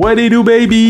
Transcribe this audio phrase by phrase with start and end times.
[0.00, 0.80] What do you do, baby?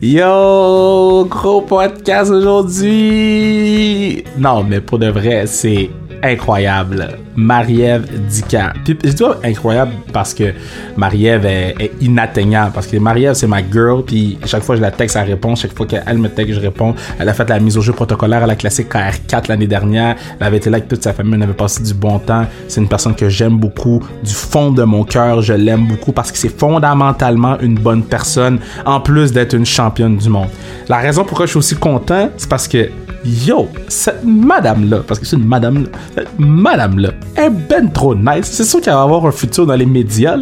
[0.00, 4.22] Yo, gros podcast aujourd'hui.
[4.38, 5.90] Non, mais pour de vrai, c'est
[6.24, 7.18] incroyable.
[7.36, 8.70] Marie-Ève Dican.
[8.84, 10.52] Puis je dis incroyable parce que
[10.96, 12.72] Marie-Ève est, inatteignable.
[12.72, 14.04] Parce que Marie-Ève, c'est ma girl.
[14.04, 15.54] Puis chaque fois que je la texte, elle répond.
[15.54, 16.94] Chaque fois qu'elle me texte, je réponds.
[17.18, 20.16] Elle a fait la mise au jeu protocolaire à la classique KR4 l'année dernière.
[20.40, 21.34] Elle avait été là avec toute sa famille.
[21.36, 22.46] On avait passé du bon temps.
[22.68, 24.02] C'est une personne que j'aime beaucoup.
[24.22, 28.58] Du fond de mon cœur, je l'aime beaucoup parce que c'est fondamentalement une bonne personne.
[28.86, 30.48] En plus d'être une championne du monde.
[30.88, 32.88] La raison pourquoi je suis aussi content, c'est parce que
[33.24, 38.44] yo, cette madame-là, parce que c'est une madame-là, cette madame-là est ben trop nice.
[38.44, 40.38] C'est sûr qu'elle va avoir un futur dans les médias.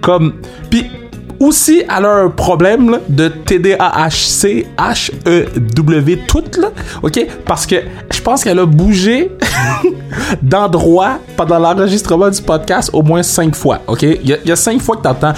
[0.00, 0.34] Comme,
[0.70, 0.86] puis
[1.40, 6.68] aussi, a un problème de TDAHC, H-E-W, tout, là,
[7.02, 7.26] ok?
[7.44, 7.76] Parce que
[8.12, 9.30] je pense qu'elle a bougé
[10.42, 14.02] d'endroit pendant l'enregistrement du podcast au moins cinq fois, ok?
[14.02, 15.32] Il y, a cinq fois que t'entends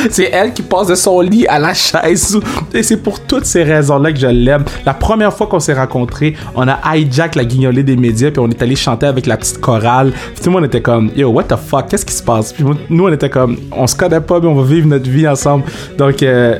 [0.10, 2.38] c'est elle qui passe de son lit à la chaise.
[2.72, 4.64] Et c'est pour toutes ces raisons-là que je l'aime.
[4.86, 8.48] La première fois qu'on s'est rencontrés, on a hijack la guignolée des médias, puis on
[8.48, 10.12] est allé chanter avec la petite chorale.
[10.12, 12.52] Puis tout le monde était comme, yo, what the fuck, qu'est-ce qui se passe?
[12.52, 13.56] Puis nous, on était comme,
[13.90, 15.64] se connaît pas, mais on va vivre notre vie ensemble.
[15.98, 16.56] Donc, euh,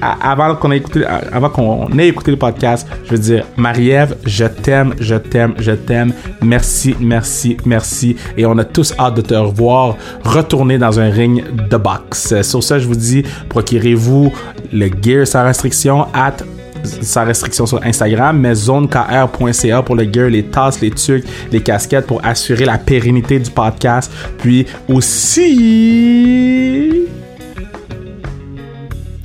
[0.00, 5.14] avant qu'on ait écouté, ait écouté le podcast, je veux dire, Marie-Ève, je t'aime, je
[5.14, 6.12] t'aime, je t'aime.
[6.42, 8.16] Merci, merci, merci.
[8.36, 12.42] Et on a tous hâte de te revoir retourner dans un ring de boxe.
[12.42, 14.32] Sur ça, je vous dis, procurez-vous
[14.72, 16.36] le gear sans restriction at
[16.84, 22.06] sans restriction sur Instagram, mais zonekr.ca pour le gear, les tasses, les trucs, les casquettes
[22.06, 24.12] pour assurer la pérennité du podcast.
[24.38, 26.23] Puis aussi...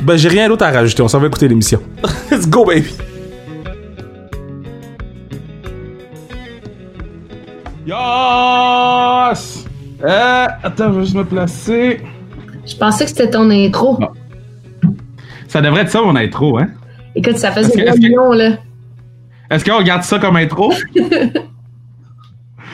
[0.09, 1.03] Ben, j'ai rien d'autre à rajouter.
[1.03, 1.83] On s'en va écouter l'émission.
[2.31, 2.89] Let's go, baby!
[7.85, 9.67] Yes!
[10.03, 12.01] Euh, attends, je vais juste me placer.
[12.65, 13.99] Je pensais que c'était ton intro.
[13.99, 14.09] Non.
[15.47, 16.69] Ça devrait être ça, mon intro, hein?
[17.13, 18.53] Écoute, ça faisait des millions, là.
[19.51, 20.73] Est-ce qu'on regarde ça comme intro?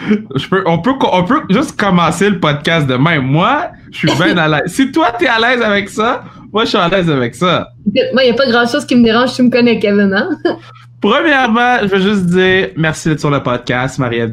[0.10, 3.24] je peux, on, peut, on peut juste commencer le podcast de même.
[3.24, 4.74] Moi, je suis bien à l'aise.
[4.74, 6.24] Si toi, t'es à l'aise avec ça,
[6.56, 7.68] moi, je suis à l'aise avec ça.
[8.14, 9.34] Moi, il n'y a pas grand-chose qui me dérange.
[9.34, 10.30] Tu me connais, Kevin, hein?
[11.02, 14.32] Premièrement, je veux juste dire merci d'être sur le podcast, Marie-Ève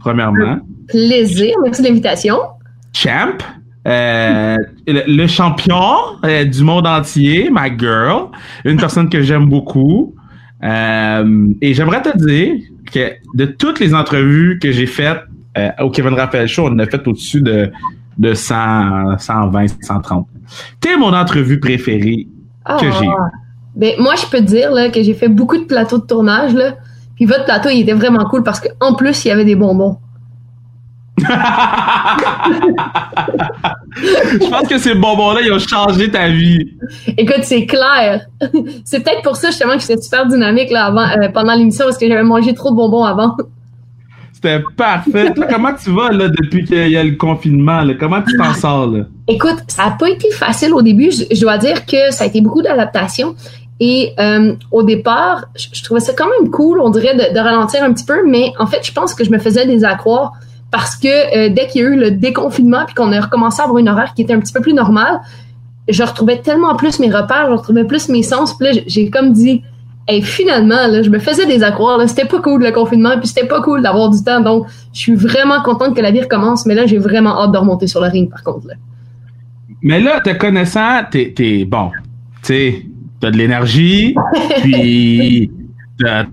[0.00, 0.58] Premièrement.
[0.88, 1.54] Plaisir.
[1.62, 2.38] Merci de l'invitation.
[2.92, 3.38] Champ.
[3.86, 4.56] Euh,
[4.88, 5.94] le, le, champion
[6.24, 8.30] euh, du monde entier, ma girl,
[8.64, 10.12] une personne que j'aime beaucoup.
[10.64, 12.54] Euh, et j'aimerais te dire
[12.92, 15.20] que de toutes les entrevues que j'ai faites
[15.80, 17.70] au Kevin Raphaël Show, on en a fait au-dessus de,
[18.18, 20.26] de 100, 120, 130.
[20.80, 22.28] T'es mon entrevue préférée
[22.78, 23.10] que j'ai eue.
[23.76, 26.54] Ben, moi, je peux te dire là, que j'ai fait beaucoup de plateaux de tournage.
[26.54, 26.76] Là,
[27.16, 29.98] puis votre plateau, il était vraiment cool parce qu'en plus, il y avait des bonbons.
[31.16, 31.24] je
[34.50, 36.76] pense que ces bonbons-là, ils ont changé ta vie.
[37.16, 38.26] Écoute, c'est clair.
[38.84, 41.98] c'est peut-être pour ça justement que j'étais super dynamique là, avant, euh, pendant l'émission parce
[41.98, 43.36] que j'avais mangé trop de bonbons avant.
[44.44, 45.32] C'était parfait.
[45.48, 47.82] Comment tu vas là, depuis qu'il y a le confinement?
[47.98, 48.86] Comment tu t'en sors?
[48.88, 49.04] Là?
[49.26, 51.10] Écoute, ça n'a pas été facile au début.
[51.10, 53.36] Je, dois dire que ça a été beaucoup d'adaptation.
[53.80, 57.82] Et euh, au départ, je, trouvais ça quand même cool, on dirait, de, de, ralentir
[57.82, 60.34] un petit peu, mais en fait, je pense que je me faisais des accroires
[60.70, 63.64] parce que euh, dès qu'il y a eu le déconfinement puis qu'on a recommencé à
[63.64, 65.22] avoir une horaire qui était un petit peu plus normale,
[65.88, 68.56] je retrouvais tellement plus mes repères, je retrouvais plus mes sens.
[68.58, 69.62] Puis là, j'ai comme dit,
[70.06, 71.98] et finalement, là, je me faisais des accroires.
[72.08, 74.40] C'était pas cool le confinement, puis c'était pas cool d'avoir du temps.
[74.40, 77.58] Donc, je suis vraiment contente que la vie recommence, mais là, j'ai vraiment hâte de
[77.58, 78.66] remonter sur le ring, par contre.
[78.68, 78.74] Là.
[79.82, 81.90] Mais là, te connaissant, t'es, t'es bon,
[82.42, 82.86] tu sais,
[83.20, 84.14] t'as de l'énergie,
[84.62, 85.50] puis
[85.98, 86.26] t'as,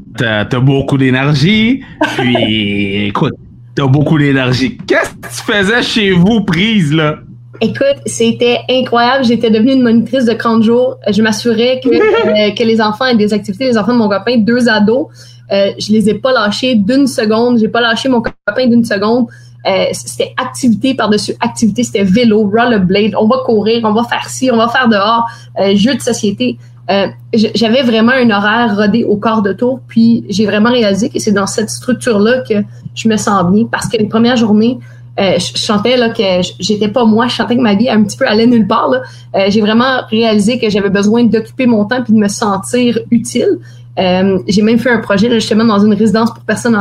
[0.46, 1.82] t'as beaucoup d'énergie,
[2.18, 3.34] puis écoute,
[3.76, 4.78] t'as beaucoup d'énergie.
[4.86, 7.20] Qu'est-ce que tu faisais chez vous, prise, là?
[7.64, 9.24] Écoute, c'était incroyable.
[9.24, 10.98] J'étais devenue une monitrice de 30 jours.
[11.08, 13.66] Je m'assurais que, euh, que les enfants aient des activités.
[13.66, 15.08] Les enfants de mon copain, deux ados,
[15.52, 17.60] euh, je les ai pas lâchés d'une seconde.
[17.60, 19.28] J'ai pas lâché mon copain d'une seconde.
[19.68, 21.84] Euh, c'était activité par-dessus activité.
[21.84, 23.14] C'était vélo, rollerblade.
[23.16, 25.28] On va courir, on va faire ci, on va faire dehors.
[25.60, 26.58] Euh, jeux de société.
[26.90, 29.82] Euh, j'avais vraiment un horaire rodé au quart de tour.
[29.88, 32.56] Puis j'ai vraiment réalisé que c'est dans cette structure-là que
[32.96, 33.66] je me sens bien.
[33.72, 34.80] Parce que les premières journées,
[35.20, 36.24] euh, je chantais là que
[36.60, 38.92] j'étais pas moi, je chantais que ma vie un petit peu allait nulle part.
[38.92, 43.60] Euh, j'ai vraiment réalisé que j'avais besoin d'occuper mon temps puis de me sentir utile.
[44.00, 46.78] Euh, j'ai même fait un projet là, justement dans une résidence pour personnes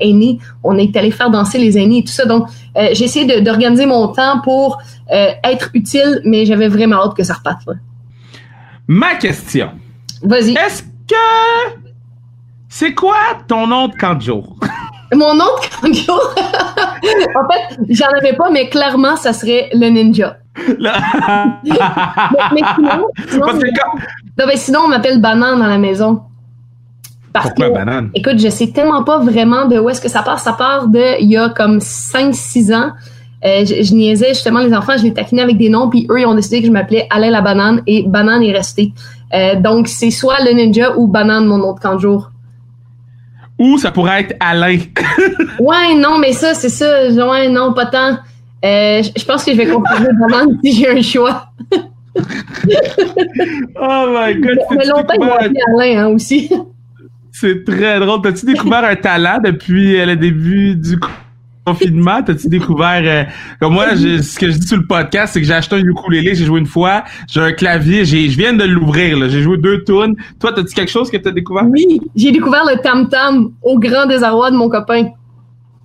[0.00, 0.40] aînées.
[0.64, 2.24] On est allé faire danser les aînés et tout ça.
[2.24, 4.78] Donc, j'ai essayé d'organiser mon temps pour
[5.08, 7.64] être utile, mais j'avais vraiment hâte que ça reparte.
[7.66, 7.74] Là.
[8.88, 9.70] Ma question.
[10.22, 10.54] Vas-y.
[10.54, 11.78] Est-ce que
[12.68, 13.16] c'est quoi
[13.46, 14.56] ton nom de camp de jour?
[15.14, 15.44] Mon nom
[15.82, 16.10] de de
[17.38, 20.36] en fait, j'en avais pas, mais clairement, ça serait le ninja.
[20.56, 20.90] mais,
[22.52, 23.98] mais sinon, sinon, Parce que quand-
[24.38, 26.22] non, mais sinon, on m'appelle banane dans la maison.
[27.32, 28.10] Parce Pourquoi que, banane?
[28.14, 30.40] écoute, je sais tellement pas vraiment de où est-ce que ça part.
[30.40, 32.90] Ça part de, il y a comme 5-6 ans.
[33.44, 36.20] Euh, je, je niaisais justement les enfants, je les taquinais avec des noms, puis eux,
[36.20, 38.92] ils ont décidé que je m'appelais Alain la banane, et banane est resté.
[39.32, 42.30] Euh, donc, c'est soit le ninja ou banane, mon autre camp de jour.
[43.58, 44.78] Ou ça pourrait être Alain.
[45.60, 47.08] Ouais, non, mais ça, c'est ça.
[47.28, 48.18] Ouais, non, pas tant.
[48.64, 51.50] Euh, je je pense que je vais conserver banane si j'ai un choix.
[53.80, 56.50] Oh my god, Mais t'as-tu longtemps, découvert- appelé Alain hein, aussi.
[57.32, 58.20] c'est très drôle.
[58.22, 60.98] T'as-tu découvert un talent depuis euh, le début du
[61.72, 62.22] confinement?
[62.22, 63.24] T'as-tu découvert, euh,
[63.60, 65.80] comme moi, je- ce que je dis sur le podcast, c'est que j'ai acheté un
[65.80, 69.28] ukulélé, j'ai joué une fois, j'ai un clavier, j'ai, je viens de l'ouvrir.
[69.30, 70.14] J'ai joué deux tunes.
[70.40, 71.64] Toi, t'as-tu quelque chose que t'as découvert?
[71.68, 75.08] Oui, j'ai découvert le tam-tam au grand désarroi de mon copain.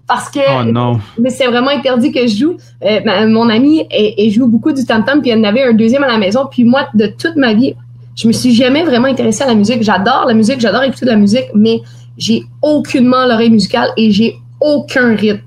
[0.06, 1.00] Parce que Oh non.
[1.18, 2.58] mais c'est vraiment interdit que je joue.
[2.84, 5.74] Euh, ma- mon ami, elle, elle joue beaucoup du tam-tam, puis elle en avait un
[5.74, 6.42] deuxième à la maison.
[6.52, 7.74] Puis moi, de toute ma vie,
[8.16, 9.82] je me suis jamais vraiment intéressée à la musique.
[9.82, 11.80] J'adore la musique, j'adore écouter de la musique, mais
[12.18, 15.40] j'ai aucunement l'oreille musicale et j'ai aucun rythme.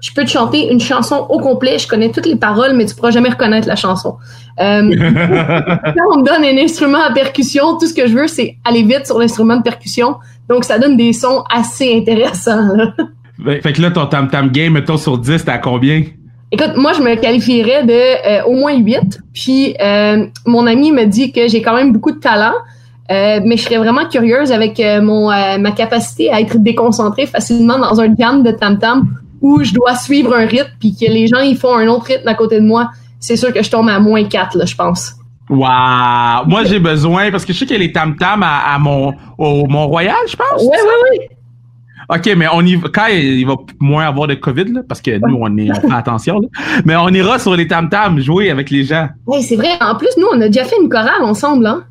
[0.00, 2.94] Je peux te chanter une chanson au complet, je connais toutes les paroles, mais tu
[2.94, 4.16] pourras jamais reconnaître la chanson.
[4.58, 8.56] Euh, quand on me donne un instrument à percussion, tout ce que je veux, c'est
[8.64, 10.16] aller vite sur l'instrument de percussion.
[10.48, 12.74] Donc, ça donne des sons assez intéressants.
[12.76, 12.94] là.
[13.38, 16.02] Ben, fait que là, ton tam-tam game, mettons sur 10, t'es à combien?
[16.52, 19.20] Écoute, moi, je me qualifierais de euh, au moins 8.
[19.32, 22.52] Puis, euh, mon ami me dit que j'ai quand même beaucoup de talent.
[23.10, 27.26] euh, mais je serais vraiment curieuse avec euh, mon euh, ma capacité à être déconcentrée
[27.26, 29.08] facilement dans un jam de tam-tam
[29.40, 32.28] où je dois suivre un rythme puis que les gens ils font un autre rythme
[32.28, 32.90] à côté de moi.
[33.18, 35.14] C'est sûr que je tombe à moins 4, là, je pense.
[35.50, 36.46] Wow!
[36.46, 39.12] Moi, j'ai besoin, parce que je sais qu'il y a les tam-tams à, à mon,
[39.36, 40.62] au Mont-Royal, je pense.
[40.62, 41.28] Ouais, ouais, ouais.
[42.08, 45.18] OK, mais on y va, quand il va moins avoir de COVID, là, parce que
[45.28, 46.48] nous, on, est, on fait attention, là.
[46.84, 49.08] Mais on ira sur les tam-tams jouer avec les gens.
[49.26, 49.70] Ouais, c'est vrai.
[49.80, 51.84] En plus, nous, on a déjà fait une chorale ensemble, hein.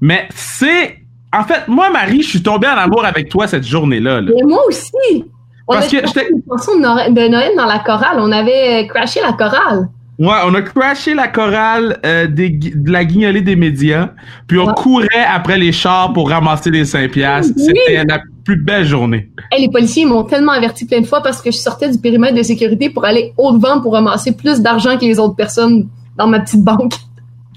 [0.00, 0.98] Mais c'est,
[1.32, 4.30] en fait, moi, Marie, je suis tombé en amour avec toi cette journée-là, là.
[4.36, 5.24] Et moi aussi.
[5.66, 8.16] On Parce a que une chanson de Noël, dans la chorale.
[8.18, 9.88] On avait euh, crashé la chorale.
[10.18, 14.10] Ouais, on a crashé la chorale euh, des, de la guignolée des médias,
[14.46, 14.72] puis on Ouais.
[14.76, 17.52] courait après les chars pour ramasser les 5 piastres.
[17.56, 17.64] Oui.
[17.64, 19.30] C'était la plus belle journée.
[19.50, 22.36] Hey, les policiers m'ont tellement averti plein de fois parce que je sortais du périmètre
[22.36, 26.38] de sécurité pour aller au-devant pour ramasser plus d'argent que les autres personnes dans ma
[26.40, 26.92] petite banque.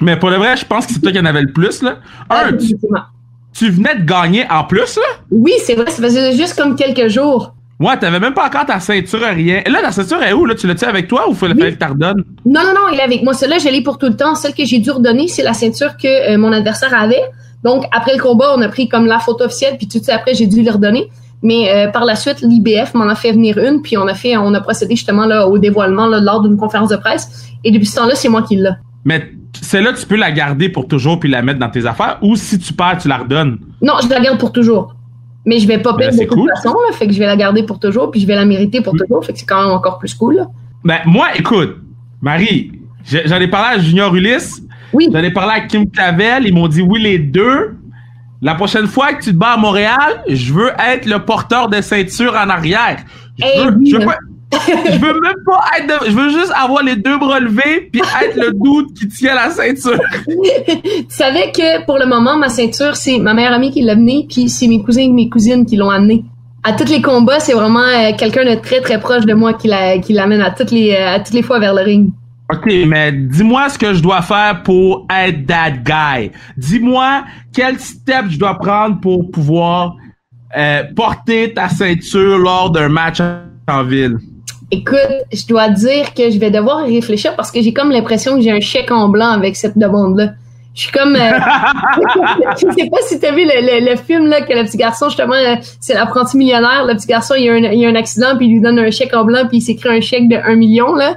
[0.01, 1.97] Mais pour le vrai, je pense que c'est toi qui en avais le plus, là.
[2.29, 3.01] Un, tu, Effectivement.
[3.53, 5.03] tu venais de gagner en plus, là?
[5.29, 7.53] Oui, c'est vrai, ça faisait juste comme quelques jours.
[7.79, 9.61] Ouais, t'avais même pas encore ta ceinture, rien.
[9.63, 10.55] Et là, la ceinture est où, là?
[10.55, 11.77] Tu l'as-tu avec toi ou faut le Oui.
[11.77, 12.23] t'en redonnes?
[12.45, 13.33] Non, non, non, il est avec moi.
[13.33, 14.33] Celle-là, je l'ai pour tout le temps.
[14.33, 17.21] Celle que j'ai dû redonner, c'est la ceinture que euh, mon adversaire avait.
[17.63, 20.15] Donc, après le combat, on a pris comme la photo officielle, puis tout de suite
[20.15, 21.07] après, j'ai dû le redonner.
[21.43, 24.37] Mais euh, par la suite, l'IBF m'en a fait venir une, puis on a fait,
[24.37, 27.47] on a procédé justement là au dévoilement là, lors d'une conférence de presse.
[27.63, 28.71] Et depuis ce temps-là, c'est moi qui l'ai.
[29.05, 29.31] Mais
[29.61, 32.57] celle-là, tu peux la garder pour toujours puis la mettre dans tes affaires ou si
[32.57, 33.59] tu perds, tu la redonnes?
[33.83, 34.95] Non, je la garde pour toujours.
[35.47, 36.49] Mais je vais pas Ben, perdre c'est de toute cool.
[36.55, 38.81] façon, là, fait que je vais la garder pour toujours, puis je vais la mériter
[38.81, 40.35] pour toujours, fait que c'est quand même encore plus cool.
[40.35, 40.47] là.
[40.83, 41.77] Ben, moi, écoute,
[42.21, 42.71] Marie,
[43.03, 44.61] j'en ai parlé à Junior Ulysse,
[44.93, 47.75] Oui, j'en ai parlé à Kim Clavel, ils m'ont dit oui, les deux.
[48.41, 51.81] La prochaine fois que tu te bats à Montréal, je veux être le porteur de
[51.81, 52.97] ceinture en arrière.
[53.39, 54.17] Je Eh veux, oui, je veux pas-
[54.53, 58.01] je veux même pas être de- je veux juste avoir les deux bras levés puis
[58.23, 59.99] être le doute qui tient la ceinture.
[60.27, 64.25] tu savais que pour le moment, ma ceinture, c'est ma meilleure amie qui l'a amenée,
[64.29, 66.23] puis c'est mes cousins et mes cousines qui l'ont amenée.
[66.63, 69.67] À tous les combats, c'est vraiment euh, quelqu'un de très très proche de moi qui
[69.67, 72.11] la- qui l'amène à toutes les euh, à toutes les fois vers le ring.
[72.53, 76.31] OK, mais dis-moi ce que je dois faire pour être that guy.
[76.55, 79.95] Dis-moi quel step je dois prendre pour pouvoir
[80.57, 83.17] euh, porter ta ceinture lors d'un match
[83.67, 84.17] en ville.
[84.71, 84.97] Écoute,
[85.31, 88.51] je dois dire que je vais devoir réfléchir parce que j'ai comme l'impression que j'ai
[88.51, 90.31] un chèque en blanc avec cette demande-là.
[90.75, 91.15] Je suis comme.
[91.15, 91.19] euh,
[92.57, 95.07] je sais pas si t'as vu le, le, le film là que le petit garçon
[95.09, 96.85] justement euh, c'est l'apprenti millionnaire.
[96.85, 98.91] Le petit garçon il a, un, il a un accident puis il lui donne un
[98.91, 101.15] chèque en blanc puis il s'écrit un chèque de 1 million là.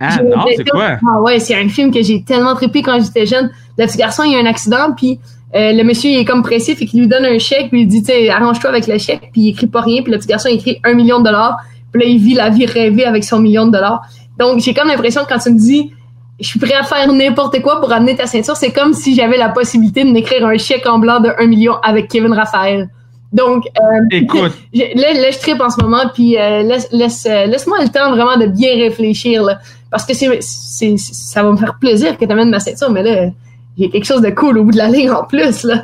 [0.00, 0.96] Ah non, c'est quoi?
[1.06, 3.50] Ah ouais, c'est un film que j'ai tellement trippé quand j'étais jeune.
[3.76, 5.20] Le petit garçon, il a un accident, puis
[5.54, 7.86] euh, le monsieur, il est comme pressé, fait qu'il lui donne un chèque, puis il
[7.86, 10.48] dit, tu arrange-toi avec le chèque, puis il écrit pas rien, puis le petit garçon,
[10.50, 11.58] il écrit un million de dollars,
[11.92, 14.02] puis là, il vit la vie rêvée avec son million de dollars.
[14.38, 15.92] Donc, j'ai comme l'impression que quand tu me dis,
[16.40, 19.36] je suis prêt à faire n'importe quoi pour amener ta ceinture, c'est comme si j'avais
[19.36, 22.88] la possibilité de m'écrire un chèque en blanc de un million avec Kevin Raphaël.
[23.32, 27.46] Donc, euh, Écoute, là, là, je tripe en ce moment, puis euh, laisse, laisse, euh,
[27.46, 29.58] laisse-moi le temps vraiment de bien réfléchir, là,
[29.90, 33.02] parce que c'est, c'est, ça va me faire plaisir que tu amènes ma ceinture, mais
[33.02, 33.30] là,
[33.78, 35.82] a quelque chose de cool au bout de la ligne en plus, là.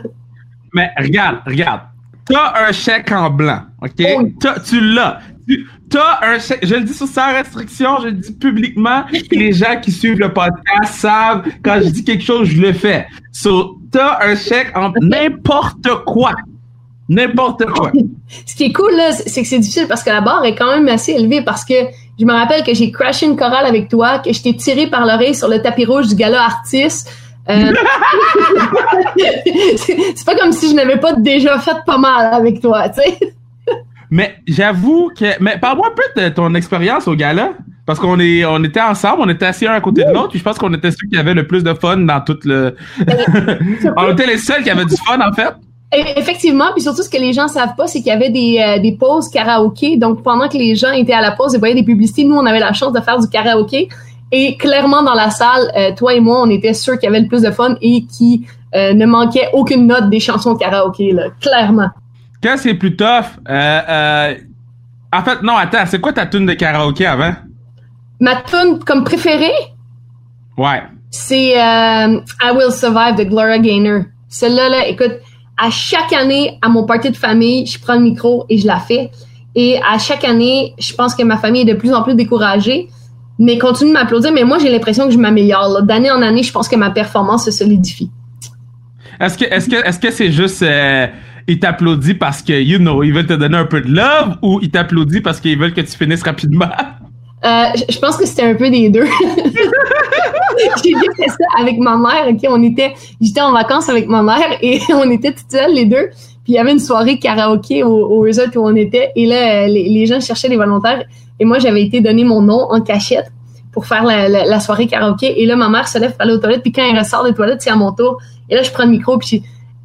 [0.72, 1.80] mais regarde, regarde.
[2.28, 3.92] T'as un chèque en blanc, OK?
[3.98, 4.34] Oui.
[4.40, 5.20] T'as- tu l'as.
[5.88, 9.92] T'as un je le dis sur sans restriction, je le dis publiquement, les gens qui
[9.92, 13.06] suivent le podcast savent quand je dis quelque chose, je le fais.
[13.32, 16.32] So, t'as un chèque en n'importe quoi.
[17.08, 17.92] N'importe quoi.
[18.46, 20.74] Ce qui est cool, là, c'est que c'est difficile parce que la barre est quand
[20.74, 21.74] même assez élevée parce que
[22.18, 25.06] je me rappelle que j'ai crashé une chorale avec toi, que je t'ai tiré par
[25.06, 27.08] l'oreille sur le tapis rouge du gala artiste.
[27.48, 27.72] Euh,
[29.76, 33.35] c'est pas comme si je n'avais pas déjà fait pas mal avec toi, tu sais.
[34.10, 35.40] Mais j'avoue que.
[35.40, 37.52] Mais parle-moi un peu de ton expérience au gala.
[37.86, 40.40] Parce qu'on est, on était ensemble, on était assis un à côté de l'autre, puis
[40.40, 42.74] je pense qu'on était ceux qui avaient le plus de fun dans tout le.
[43.96, 45.54] on était les seuls qui avaient du fun, en fait.
[45.92, 48.82] Effectivement, puis surtout ce que les gens savent pas, c'est qu'il y avait des, euh,
[48.82, 49.96] des pauses karaoké.
[49.96, 52.44] Donc pendant que les gens étaient à la pause et voyaient des publicités, nous on
[52.44, 53.88] avait la chance de faire du karaoké.
[54.32, 57.28] Et clairement dans la salle, euh, toi et moi, on était ceux qui avaient le
[57.28, 58.44] plus de fun et qui
[58.74, 61.90] euh, ne manquaient aucune note des chansons de karaoké, là, clairement.
[62.46, 67.34] Quand c'est plus tough, en fait non, attends, c'est quoi ta tune de karaoké avant?
[68.20, 69.50] Ma tune comme préférée?
[70.56, 70.84] Ouais.
[71.10, 74.02] C'est I Will Survive de Gloria Gaynor.
[74.28, 75.14] Celle-là, là, écoute,
[75.60, 78.78] à chaque année, à mon party de famille, je prends le micro et je la
[78.78, 79.10] fais.
[79.56, 82.88] Et à chaque année, je pense que ma famille est de plus en plus découragée,
[83.40, 84.30] mais continue de m'applaudir.
[84.32, 85.82] Mais moi, j'ai l'impression que je m'améliore.
[85.82, 88.08] D'année en année, je pense que ma performance se solidifie.
[89.18, 91.08] Est-ce que est-ce que est-ce que c'est juste euh,
[91.48, 94.58] ils t'applaudissent parce que you know ils veulent te donner un peu de love ou
[94.62, 96.70] ils t'applaudissent parce qu'ils veulent que tu finisses rapidement?
[97.44, 99.04] Euh, je pense que c'était un peu des deux.
[100.82, 102.26] j'ai fait ça avec ma mère.
[102.28, 105.84] Ok, on était, j'étais en vacances avec ma mère et on était toutes seules les
[105.84, 106.08] deux.
[106.44, 109.12] Puis il y avait une soirée karaoké au, au resort où on était.
[109.16, 111.04] Et là, les, gens cherchaient des volontaires.
[111.38, 113.30] Et moi, j'avais été donné mon nom en cachette
[113.72, 115.42] pour faire la, soirée karaoké.
[115.42, 116.62] Et là, ma mère se lève pour aller aux toilettes.
[116.62, 118.18] Puis quand elle ressort des toilettes, c'est à mon tour.
[118.48, 119.36] Et là, je prends le micro puis je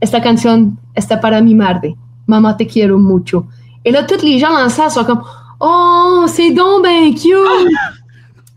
[0.02, 1.96] Esta canción está para mi madre.
[2.28, 3.46] Mamá te quiero mucho.
[3.84, 5.22] Et là, tous les gens dans la salle sont comme,
[5.64, 7.72] Oh, c'est donc ben cute!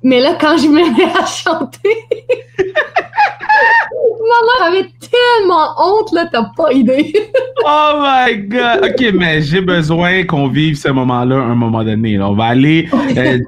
[0.02, 1.96] Mais là, quand je me mets à chanter,
[2.58, 7.12] ma mère avait tellement honte, là, t'as pas idée.
[7.66, 8.84] oh my god!
[8.84, 12.18] Ok, mais j'ai besoin qu'on vive ce moment-là un moment donné.
[12.20, 12.88] On va aller.
[13.16, 13.38] Euh,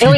[0.00, 0.08] eh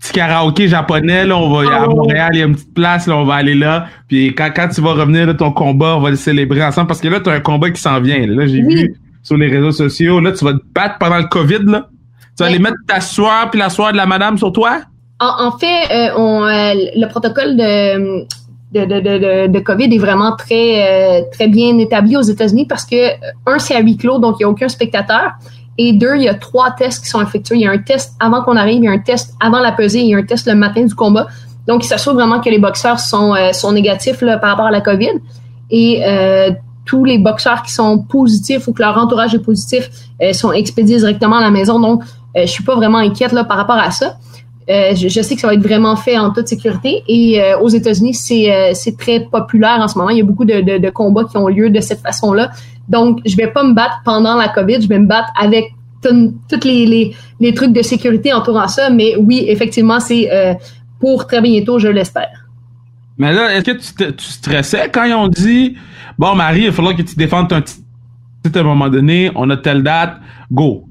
[0.00, 1.94] petit, karaoké japonais, là, on va à oh.
[1.94, 3.86] Montréal, il y a une petite place, là, on va aller là.
[4.08, 7.00] Puis quand, quand tu vas revenir de ton combat, on va le célébrer ensemble parce
[7.00, 8.26] que là, tu as un combat qui s'en vient.
[8.26, 10.20] Là, j'ai vu sur les réseaux sociaux.
[10.20, 11.88] Là, tu vas te battre pendant le COVID, là.
[12.36, 14.80] Tu vas aller mettre ta soie puis la soie de la madame sur toi?
[15.20, 18.24] En, fait, euh, on, euh, le protocole de,
[18.72, 23.10] de, de, de, COVID est vraiment très, euh, très bien établi aux États-Unis parce que,
[23.46, 25.32] un, c'est à huis clos, donc il n'y a aucun spectateur.
[25.82, 27.54] Et deux, il y a trois tests qui sont effectués.
[27.54, 29.72] Il y a un test avant qu'on arrive, il y a un test avant la
[29.72, 31.26] pesée, il y a un test le matin du combat.
[31.66, 35.20] Donc, il s'assure vraiment que les boxeurs sont, sont négatifs par rapport à la COVID.
[35.70, 36.02] Et
[36.84, 39.88] tous les boxeurs qui sont positifs ou que leur entourage est positif
[40.32, 41.80] sont expédiés directement à la maison.
[41.80, 42.02] Donc,
[42.36, 44.16] je suis pas vraiment inquiète là, par rapport à ça.
[44.70, 47.02] Euh, je, sais que ça va être vraiment fait en toute sécurité.
[47.08, 50.10] Et euh, aux États-Unis, euh, c'est très populaire en ce moment.
[50.10, 52.50] Il y a beaucoup de, de, combats qui ont lieu de cette façon-là.
[52.90, 54.82] Donc, je vais pas me battre pendant la COVID.
[54.82, 57.14] Je vais me battre avec tous les,
[57.54, 58.90] trucs de sécurité entourant ça.
[58.90, 60.28] Mais oui, effectivement, c'est
[60.98, 62.46] pour très bientôt, je l'espère.
[63.16, 65.76] Mais là, est-ce que tu, tu, stressais quand ils ont dit
[66.18, 67.80] Bon, Marie, il falloir que tu défendes ton titre
[68.54, 70.20] à un moment donné, on a telle date,
[70.50, 70.86] go.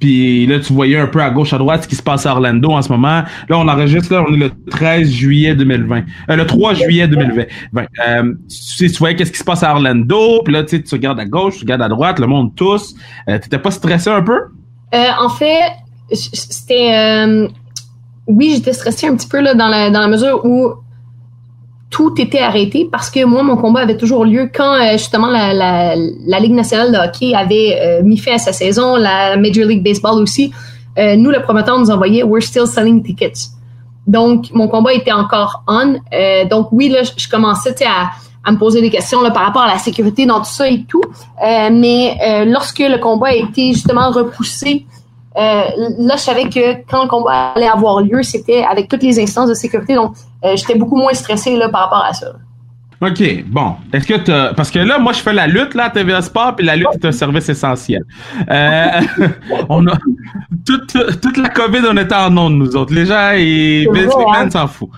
[0.00, 2.32] Puis là, tu voyais un peu à gauche, à droite ce qui se passe à
[2.32, 3.22] Orlando en ce moment.
[3.48, 6.02] Là, on enregistre, là, on est le 13 juillet 2020.
[6.30, 7.44] Euh, le 3 juillet 2020.
[8.08, 8.34] Euh,
[8.76, 10.42] tu, tu voyais qu'est-ce qui se passe à Orlando.
[10.44, 12.94] Puis là, tu, sais, tu regardes à gauche, tu regardes à droite, le monde tous.
[13.28, 14.38] Euh, T'étais pas stressé un peu?
[14.94, 15.72] Euh, en fait,
[16.12, 16.94] c'était...
[16.94, 17.48] Euh,
[18.26, 20.74] oui, j'étais stressé un petit peu là, dans, la, dans la mesure où
[21.90, 25.54] tout était arrêté parce que moi, mon combat avait toujours lieu quand euh, justement la,
[25.54, 29.82] la, Ligue nationale de hockey avait euh, mis fin à sa saison, la Major League
[29.82, 30.52] Baseball aussi.
[30.98, 33.48] Euh, nous, le promoteur nous envoyait We're still selling tickets.
[34.06, 35.98] Donc, mon combat était encore on.
[36.50, 38.10] donc, oui, là, je, commençais à,
[38.44, 40.84] à me poser des questions là, par rapport à la sécurité dans tout ça et
[40.84, 41.02] tout.
[41.42, 44.86] mais lorsque le combat a été justement repoussé
[45.38, 45.62] euh,
[45.98, 49.48] là, je savais que quand le combat allait avoir lieu, c'était avec toutes les instances
[49.48, 49.94] de sécurité.
[49.94, 50.14] Donc,
[50.44, 52.32] euh, j'étais beaucoup moins stressé là, par rapport à ça.
[53.00, 53.76] OK, bon.
[53.92, 56.56] Est-ce que tu Parce que là, moi, je fais la lutte là, à TVA Sport,
[56.56, 58.04] puis la lutte est un service essentiel.
[58.50, 59.00] Euh,
[59.68, 59.96] on a...
[60.66, 62.92] toute, toute, la COVID, on était en ondes, nous autres.
[62.92, 63.30] Les gens,
[63.94, 64.90] Vince McMahon s'en fout.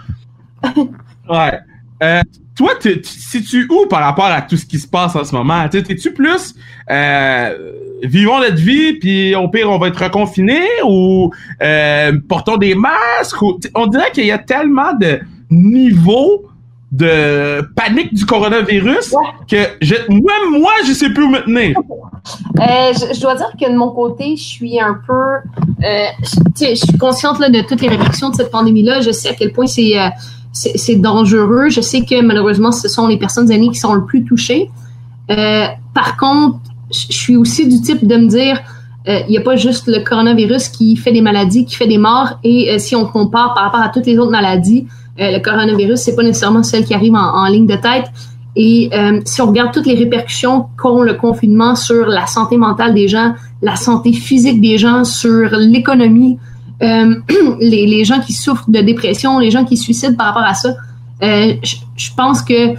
[1.28, 1.60] Ouais.
[2.02, 2.22] Euh,
[2.56, 5.68] toi, tu situes où par rapport à tout ce qui se passe en ce moment?
[5.68, 6.54] T'es-tu plus
[6.90, 11.30] euh, vivons notre vie, puis au pire, on va être reconfinés ou
[11.62, 13.40] euh, portons des masques?
[13.74, 16.50] on dirait qu'il y a tellement de niveaux
[16.92, 19.14] de panique du coronavirus
[19.48, 21.78] que je, même moi, je sais plus où me tenir.
[21.78, 25.36] Euh, je, dois dire que de mon côté, je suis un peu,
[25.84, 26.06] euh,
[26.58, 29.02] je, suis consciente là, de toutes les répercussions de cette pandémie-là.
[29.02, 29.94] Je sais à quel point c'est
[30.52, 31.68] c'est dangereux.
[31.68, 34.70] Je sais que malheureusement, ce sont les personnes aînées qui sont le plus touchées.
[35.30, 36.58] Euh, par contre,
[36.90, 38.60] je suis aussi du type de me dire,
[39.06, 42.38] il n'y a pas juste le coronavirus qui fait des maladies, qui fait des morts.
[42.44, 44.86] Et si on compare par rapport à toutes les autres maladies,
[45.18, 48.06] le coronavirus, c'est pas nécessairement celle qui arrive en, en ligne de tête.
[48.56, 52.94] Et euh, si on regarde toutes les répercussions qu'ont le confinement sur la santé mentale
[52.94, 56.38] des gens, la santé physique des gens, sur l'économie,
[56.82, 57.14] euh,
[57.60, 60.54] les, les, gens qui souffrent de dépression, les gens qui se suicident par rapport à
[60.54, 60.70] ça,
[61.22, 62.74] euh, je, pense que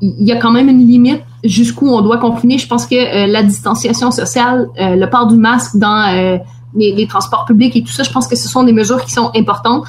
[0.00, 2.58] il y a quand même une limite jusqu'où on doit confiner.
[2.58, 6.40] Je pense que euh, la distanciation sociale, le port du masque dans
[6.74, 9.12] les, les, transports publics et tout ça, je pense que ce sont des mesures qui
[9.12, 9.84] sont importantes.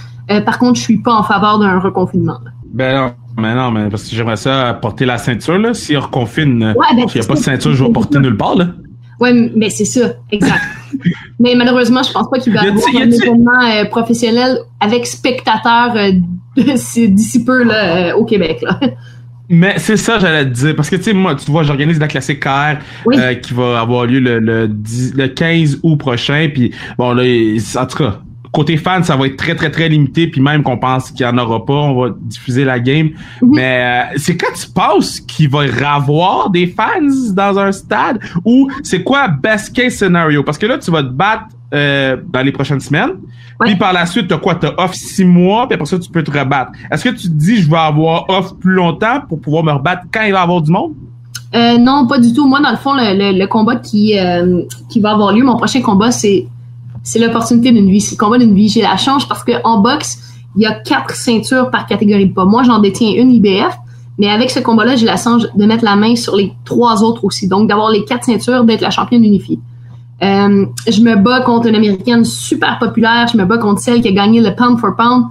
[0.45, 2.39] par contre, je suis pas en faveur d'un reconfinement.
[2.73, 5.73] Ben mais non, mais parce que j'aimerais ça porter la ceinture, là.
[5.73, 8.37] Si on reconfine, ouais, ben, s'il n'y a pas de ceinture, je vais porter nulle
[8.37, 8.67] part, là.
[9.19, 10.61] Oui, mais c'est ça, exact.
[11.43, 15.93] mais malheureusement, je pense pas qu'il va y avoir un événement euh, professionnel avec spectateurs
[15.95, 16.11] euh,
[16.55, 18.61] d'ici peu là, euh, au Québec.
[18.61, 18.79] Là.
[19.49, 20.75] Mais c'est ça, j'allais te dire.
[20.75, 22.77] Parce que, tu sais, moi, tu vois, j'organise la classique KR
[23.41, 26.49] qui va avoir lieu le, le, le 15 août prochain.
[26.51, 28.21] Puis, bon, là, en tout cas,
[28.53, 30.27] côté fan, ça va être très, très, très limité.
[30.27, 33.09] Puis même qu'on pense qu'il n'y en aura pas, on va diffuser la game.
[33.41, 38.19] Mais euh, c'est quand tu penses qu'il va y avoir des fans dans un stade?
[38.45, 40.43] Ou c'est quoi best case scenario?
[40.43, 43.13] Parce que là, tu vas te battre euh, dans les prochaines semaines.
[43.59, 44.55] Puis par la suite, tu as quoi?
[44.55, 46.71] Tu off six mois, puis après ça, tu peux te rebattre.
[46.91, 50.03] Est-ce que tu te dis, je vais avoir off plus longtemps pour pouvoir me rebattre
[50.11, 50.93] quand il va y avoir du monde?
[51.55, 52.47] Euh, non, pas du tout.
[52.47, 54.15] Moi, dans le fond, le, le, combat qui,
[54.89, 56.47] qui va avoir lieu, mon prochain combat, c'est
[57.03, 58.69] c'est l'opportunité d'une vie, le combat d'une vie.
[58.69, 60.19] J'ai la chance parce qu'en boxe,
[60.55, 62.45] il y a quatre ceintures par catégorie de poids.
[62.45, 63.77] Moi, j'en détiens une IBF,
[64.17, 67.25] mais avec ce combat-là, j'ai la chance de mettre la main sur les trois autres
[67.25, 67.47] aussi.
[67.47, 69.59] Donc, d'avoir les quatre ceintures, d'être la championne unifiée.
[70.21, 73.27] Euh, je me bats contre une américaine super populaire.
[73.27, 75.25] Je me bats contre celle qui a gagné le pound for pound.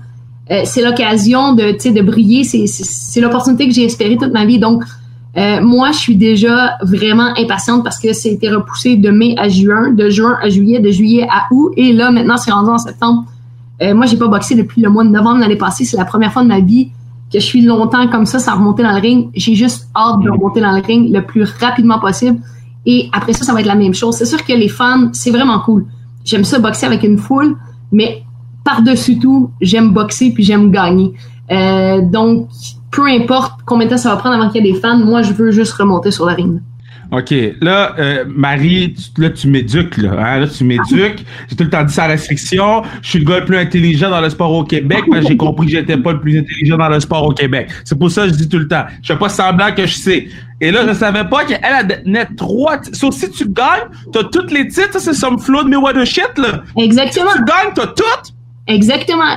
[0.51, 2.45] Euh, c'est l'occasion de, de briller.
[2.45, 4.59] C'est l'opportunité que j'ai espérée toute ma vie.
[4.59, 4.83] Donc,
[5.37, 9.91] euh, moi, je suis déjà vraiment impatiente parce que c'était repoussé de mai à juin,
[9.91, 13.25] de juin à juillet, de juillet à août, et là, maintenant, c'est rendu en septembre.
[13.83, 15.85] Euh, moi, j'ai pas boxé depuis le mois de novembre l'année passée.
[15.85, 16.91] C'est la première fois de ma vie
[17.33, 19.31] que je suis longtemps comme ça sans remonter dans le ring.
[19.35, 22.39] J'ai juste hâte de remonter dans le ring le plus rapidement possible.
[22.85, 24.17] Et après ça, ça va être la même chose.
[24.17, 25.87] C'est sûr que les fans, c'est vraiment cool.
[26.25, 27.57] J'aime ça boxer avec une foule,
[27.91, 28.23] mais
[28.65, 31.13] par-dessus tout, j'aime boxer puis j'aime gagner.
[31.51, 32.49] Euh, donc,
[32.93, 35.23] peu importe combien de temps ça va prendre avant qu'il y ait des fans, moi,
[35.23, 36.61] je veux juste remonter sur la ring.
[37.11, 37.35] OK.
[37.61, 40.13] Là, euh, Marie, là, tu m'éduques, là.
[40.19, 40.39] Hein?
[40.41, 41.25] Là, tu m'éduques.
[41.49, 42.83] J'ai tout le temps dit sa restriction.
[43.03, 45.67] Je suis le gars le plus intelligent dans le sport au Québec, mais j'ai compris
[45.67, 47.69] que j'étais pas le plus intelligent dans le sport au Québec.
[47.85, 48.85] C'est pour ça que je dis tout le temps.
[49.03, 50.29] Je fais pas semblant que je sais.
[50.63, 54.51] Et là, je savais pas qu'elle a net trois Sauf si tu gagnes, t'as tous
[54.51, 54.95] les titres.
[54.95, 56.63] Ça, c'est some flow de what de shit, là.
[56.79, 57.31] Exactement.
[57.33, 58.33] Si tu gagnes, t'as tout.
[58.67, 59.37] Exactement.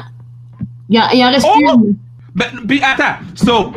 [0.87, 1.83] Il y, en reste oh!
[1.83, 1.95] une.
[2.35, 3.71] Ben, puis attends, so,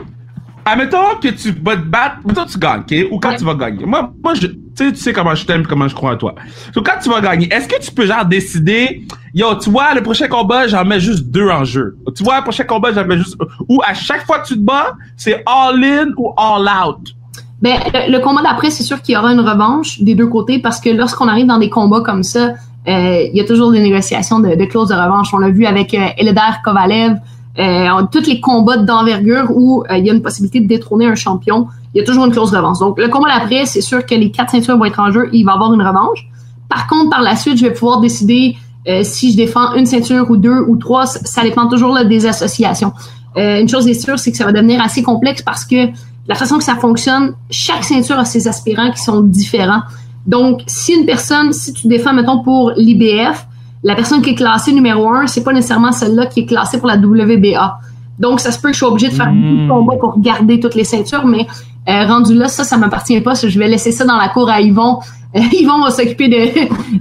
[0.65, 3.13] admettons que tu vas te battre, admettons que tu gagnes, OK?
[3.13, 3.87] Ou quand tu vas gagner.
[3.87, 6.35] Moi, moi je, tu sais comment je t'aime, comment je crois en toi.
[6.75, 10.03] So, quand tu vas gagner, est-ce que tu peux genre décider, yo, tu vois, le
[10.03, 11.97] prochain combat, j'en mets juste deux en jeu.
[12.17, 13.37] Tu vois, le prochain combat, j'en mets juste,
[13.69, 17.15] ou à chaque fois que tu te bats, c'est all-in ou all-out?
[17.63, 20.81] Ben, le, combat d'après, c'est sûr qu'il y aura une revanche des deux côtés parce
[20.81, 22.55] que lorsqu'on arrive dans des combats comme ça,
[22.87, 25.35] euh, il y a toujours des négociations de, de clauses de revanche.
[25.35, 27.17] On l'a vu avec euh, Eledar Kovalev,
[27.59, 31.15] euh, tous les combats d'envergure où euh, il y a une possibilité de détrôner un
[31.15, 32.79] champion, il y a toujours une clause de revanche.
[32.79, 35.45] Donc, le combat d'après, c'est sûr que les quatre ceintures vont être en jeu, il
[35.45, 36.29] va y avoir une revanche.
[36.69, 40.31] Par contre, par la suite, je vais pouvoir décider euh, si je défends une ceinture
[40.31, 41.07] ou deux ou trois.
[41.07, 42.93] Ça dépend toujours des associations.
[43.37, 45.89] Euh, une chose est sûre, c'est que ça va devenir assez complexe parce que
[46.27, 49.83] la façon que ça fonctionne, chaque ceinture a ses aspirants qui sont différents.
[50.27, 53.47] Donc, si une personne, si tu défends, mettons, pour l'IBF,
[53.83, 56.89] la personne qui est classée numéro un, c'est pas nécessairement celle-là qui est classée pour
[56.89, 57.79] la WBA.
[58.19, 59.69] Donc, ça se peut que je sois obligée de faire beaucoup de hmm.
[59.69, 61.47] combats pour garder toutes les ceintures, mais
[61.89, 63.35] euh, rendu là, ça, ça m'appartient pas.
[63.35, 64.99] Je vais laisser ça dans la cour à Yvon.
[65.37, 66.37] Euh, Yvon va s'occuper de,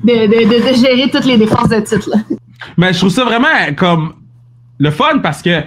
[0.03, 2.09] de, de, gérer toutes les défenses de titre.
[2.77, 4.13] Mais je trouve ça vraiment comme
[4.77, 5.63] le fun parce que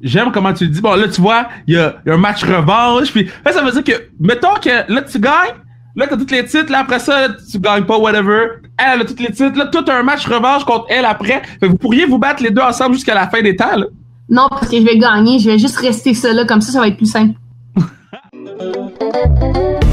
[0.00, 0.80] j'aime comment tu dis.
[0.80, 3.12] Bon, là, tu vois, il y, a, un match revanche.
[3.12, 5.54] Puis ça veut dire que, mettons que là, tu gagnes,
[5.96, 6.70] Là, t'as tous les titres.
[6.70, 8.48] Là, après ça, tu gagnes pas, whatever.
[8.76, 9.56] Elle a tous les titres.
[9.56, 11.42] Là, tout un match revanche contre elle après.
[11.58, 13.86] Fait vous pourriez vous battre les deux ensemble jusqu'à la fin des temps, là.
[14.28, 15.38] Non, parce que je vais gagner.
[15.38, 16.44] Je vais juste rester ça là.
[16.44, 17.34] Comme ça, ça va être plus simple.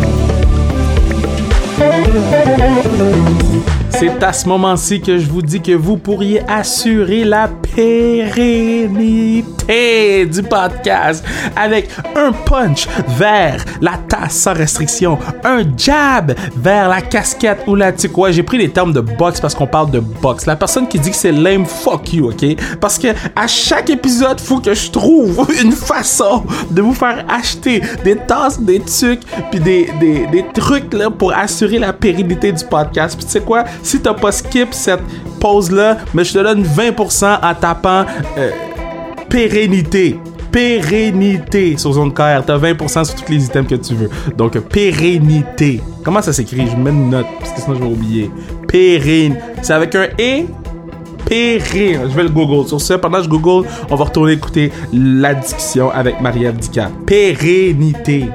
[3.90, 9.46] C'est à ce moment-ci que je vous dis que vous pourriez assurer la pérennité
[10.26, 11.24] du podcast
[11.56, 17.92] avec un punch vers la tasse sans restriction, un jab vers la casquette ou la
[17.94, 18.18] tique.
[18.18, 20.48] Ouais, j'ai pris les termes de boxe parce qu'on parle de boxe.
[20.48, 22.58] La personne qui dit que c'est lame, fuck you, ok?
[22.82, 27.82] Parce que à chaque épisode, faut que je trouve une façon de vous faire acheter
[28.04, 32.64] des tasses, des trucs, puis des, des, des trucs là pour assurer la pérennité du
[32.66, 33.16] podcast.
[33.16, 33.64] Puis tu sais quoi?
[33.82, 35.02] Si t'as pas skip cette
[35.40, 38.06] pause-là, mais je te donne 20% en tapant
[38.38, 38.52] euh,
[39.30, 40.20] pérennité.
[40.52, 42.44] Pérennité sur Zone KR.
[42.46, 44.10] T'as 20% sur tous les items que tu veux.
[44.38, 45.82] Donc, pérennité.
[46.04, 46.68] Comment ça s'écrit?
[46.70, 48.32] Je mets une note, parce que sinon je vais oublier.
[48.68, 49.38] Pérenne.
[49.62, 50.46] C'est avec un E?
[51.26, 52.02] Pérenne.
[52.10, 52.68] Je vais le Google.
[52.68, 56.58] Sur ce, pendant que je Google, on va retourner écouter la discussion avec Marie-Ève.
[57.06, 58.30] Pérennité.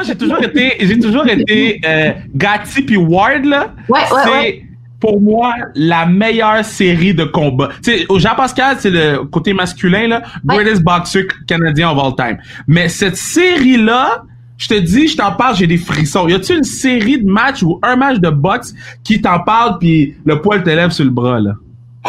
[0.00, 3.74] Moi, j'ai toujours été, j'ai toujours été euh, Gatti puis Ward là.
[3.86, 4.64] Ouais, ouais, c'est ouais.
[4.98, 7.68] pour moi la meilleure série de combats.
[7.82, 12.38] Tu sais, Jean Pascal, c'est le côté masculin là, greatest boxer canadien of all time.
[12.66, 14.22] Mais cette série là,
[14.56, 16.28] je te dis, je t'en parle, j'ai des frissons.
[16.28, 20.14] Y a-tu une série de matchs ou un match de boxe qui t'en parle puis
[20.24, 21.56] le poil te lève sur le bras là?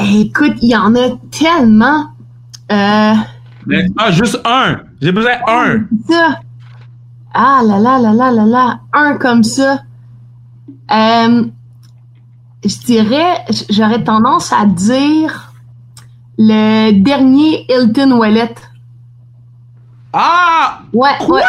[0.02, 2.06] Eh, écoute, il y en a tellement.
[2.72, 3.16] Euh,
[3.66, 4.80] Mais, ah, juste un.
[5.02, 5.82] J'ai besoin un.
[6.08, 6.40] ça.
[7.34, 8.80] Ah là là là là là là.
[8.94, 9.82] Un comme ça.
[10.92, 11.46] Euh,
[12.66, 15.54] je dirais, j'aurais tendance à dire
[16.38, 18.54] le dernier Hilton Wallet.
[20.14, 20.82] Ah!
[20.94, 21.42] Ouais, ouais.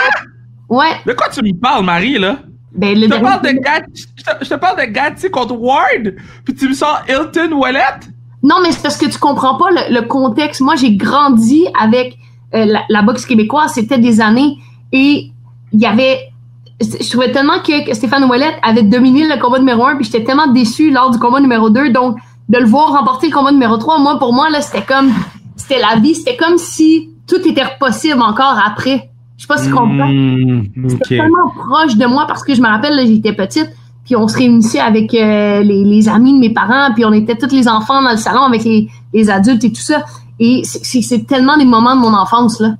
[0.69, 1.01] Ouais.
[1.07, 2.39] De quoi tu me parles, Marie, là?
[2.75, 3.25] Ben, le Je te dernier.
[3.25, 6.15] parle de Gatti, je te, je te parle de Gatti contre Ward,
[6.45, 7.81] puis tu me sors Hilton Wallet?
[8.43, 10.61] Non, mais c'est parce que tu comprends pas le, le contexte.
[10.63, 12.17] Moi, j'ai grandi avec
[12.55, 13.73] euh, la, la boxe québécoise.
[13.75, 14.57] C'était des années
[14.93, 15.32] et
[15.73, 16.29] il y avait.
[16.81, 20.49] Je trouvais tellement que, Stéphane Ouellet avait dominé le combat numéro un, puis j'étais tellement
[20.49, 21.91] déçu lors du combat numéro 2.
[21.91, 22.17] Donc,
[22.49, 25.13] de le voir remporter le combat numéro 3, moi, pour moi, là, c'était comme.
[25.57, 26.15] C'était la vie.
[26.15, 29.11] C'était comme si tout était possible encore après.
[29.37, 30.09] Je sais pas si tu comprends.
[30.09, 31.09] Hmm, C'était ok.
[31.09, 33.71] tellement proche de moi parce que je me rappelle, là, j'étais petite,
[34.05, 37.37] puis on se réunissait avec euh, les, les amis de mes parents, puis on était
[37.37, 40.05] tous les enfants dans le salon avec les, les adultes et tout ça.
[40.39, 42.75] Et c'est tellement des moments de mon enfance, là.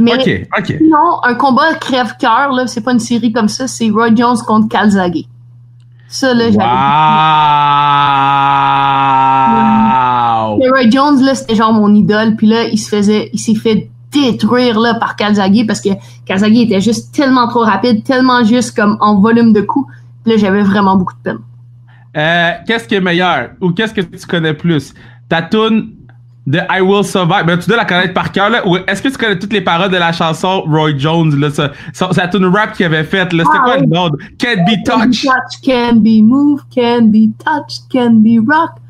[0.00, 4.38] Mais sinon, un combat crève-cœur, là, c'est pas une série comme ça, c'est Roy Jones
[4.46, 5.24] contre Calzaghe.
[6.08, 6.64] Ça, là, j'avais...
[10.56, 10.70] Wow!
[10.72, 13.30] Roy Jones, là, c'était genre mon idole, puis là, il se faisait...
[13.32, 15.90] Il s'est fait détruire, là, par Calzaghe, parce que
[16.26, 19.88] Calzaghe était juste tellement trop rapide, tellement juste comme en volume de coups.
[20.24, 21.38] Puis là, j'avais vraiment beaucoup de peine.
[22.16, 23.50] Euh, qu'est-ce qui est meilleur?
[23.60, 24.94] Ou qu'est-ce que tu connais plus?
[25.28, 25.92] Ta tune
[26.50, 27.44] de I Will Survive.
[27.46, 28.62] Ben, tu dois la connaître par cœur, là.
[28.88, 31.50] Est-ce que tu connais toutes les paroles de la chanson Roy Jones, là?
[31.50, 33.44] Ça, ça, sa tune rap qu'il avait faite, là.
[33.44, 33.82] C'était Ah, quoi oui.
[33.82, 34.10] le nom?
[34.38, 35.30] Can't be Can be touched.
[35.64, 38.82] can be moved, can be touched, can be rocked.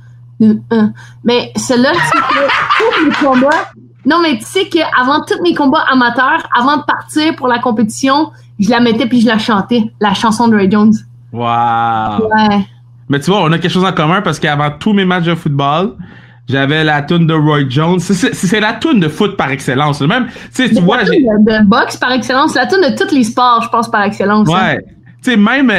[0.43, 0.87] Euh, euh.
[1.23, 3.71] Mais celle-là, tu sais que tous mes combats.
[4.07, 8.31] Non, mais tu sais qu'avant tous mes combats amateurs, avant de partir pour la compétition,
[8.59, 10.95] je la mettais puis je la chantais, la chanson de Ray Jones.
[11.33, 12.29] Wow!
[12.35, 12.67] Ouais.
[13.11, 15.35] Mais tu vois, on a quelque chose en commun parce qu'avant tous mes matchs de
[15.35, 15.97] football,
[16.49, 18.01] j'avais la tune de Roy Jones.
[18.01, 20.01] C'est- C'est c'est la tune de foot par excellence.
[20.01, 21.23] Même, tu vois, la j'ai.
[21.23, 24.03] toune de, de boxe par excellence, la tune de tous les sports, je pense, par
[24.05, 24.49] excellence.
[24.49, 24.75] hein.
[24.75, 24.85] Ouais.
[25.23, 25.75] Tu sais, même, euh,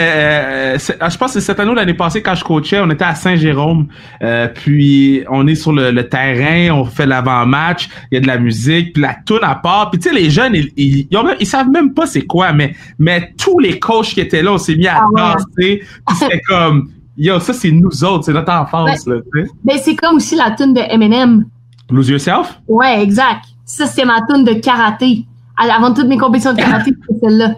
[0.75, 2.91] euh, ah, je pense que c'est cette année ou l'année passée, quand je coachais, on
[2.91, 3.87] était à Saint-Jérôme,
[4.21, 8.27] euh, puis on est sur le, le terrain, on fait l'avant-match, il y a de
[8.27, 11.17] la musique, puis la tune à part, puis tu sais, les jeunes, ils, ils, ils
[11.17, 14.43] ont même- ils savent même pas c'est quoi, mais, mais tous les coachs qui étaient
[14.43, 15.19] là, on s'est mis à Ah ouais.
[15.19, 19.49] danser, puis c'était comme, yo, ça c'est nous autres, c'est notre enfance, là, tu sais.
[19.63, 21.45] Ben, c'est comme aussi la tune de Eminem.
[21.89, 22.59] Lose yourself?
[22.67, 23.45] Ouais, exact.
[23.65, 25.25] Ça, c'était ma tune de karaté.
[25.57, 27.55] Avant toutes mes compétitions de karaté, c'était celle-là.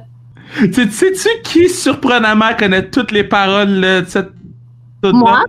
[0.59, 4.31] Tu sais-tu qui surprenamment connaît toutes les paroles là, de cette
[5.03, 5.45] Moi?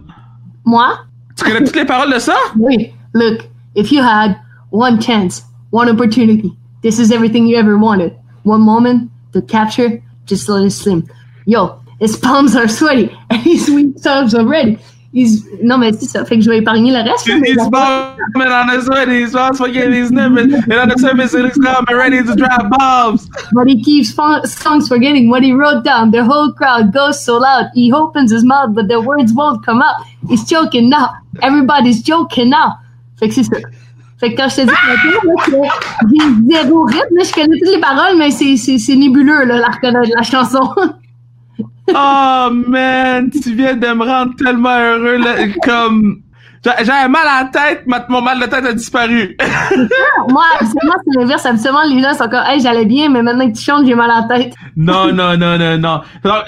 [0.65, 0.99] Moi?
[1.37, 2.37] Tu connais toutes les paroles de ça?
[2.57, 4.37] Wait, look, if you had
[4.71, 8.13] one chance, one opportunity, this is everything you ever wanted.
[8.45, 11.05] One moment to capture, just let it slim.
[11.47, 13.69] Yo, his palms are sweaty and his
[14.07, 14.79] arms are ready.
[15.15, 15.47] He's...
[15.63, 16.25] Non, mais c'est ça.
[16.25, 17.27] Fait que je vais épargner le reste.
[17.27, 21.85] He's la- bombing on his lost forgetting his nippers, and on the surface he's calm
[21.89, 23.31] and ready to drop bombs.
[23.53, 26.11] But he keeps songs forgetting what he wrote down.
[26.11, 27.67] The whole crowd goes so loud.
[27.75, 29.95] He opens his mouth, but the words won't come out.
[30.29, 31.11] He's choking now.
[31.43, 32.81] Everybody's joking now.
[33.21, 33.57] Fait que c'est ça.
[34.19, 35.61] Fait que quand je te dis que
[36.11, 40.69] j'ai zéro rythme, je connais toutes les paroles, mais c'est, nébuleux, là, la la chanson.
[41.89, 46.23] Oh man, tu viens de me rendre tellement heureux là, comme
[46.65, 49.37] J'avais mal à la tête, mon mal de tête a disparu.
[50.31, 51.45] moi, moi c'est l'inverse.
[51.45, 54.11] Habituellement, les gens sont comme, hey, j'allais bien, mais maintenant que tu chantes, j'ai mal
[54.11, 54.55] à la tête.
[54.75, 56.01] non, non, non, non, non.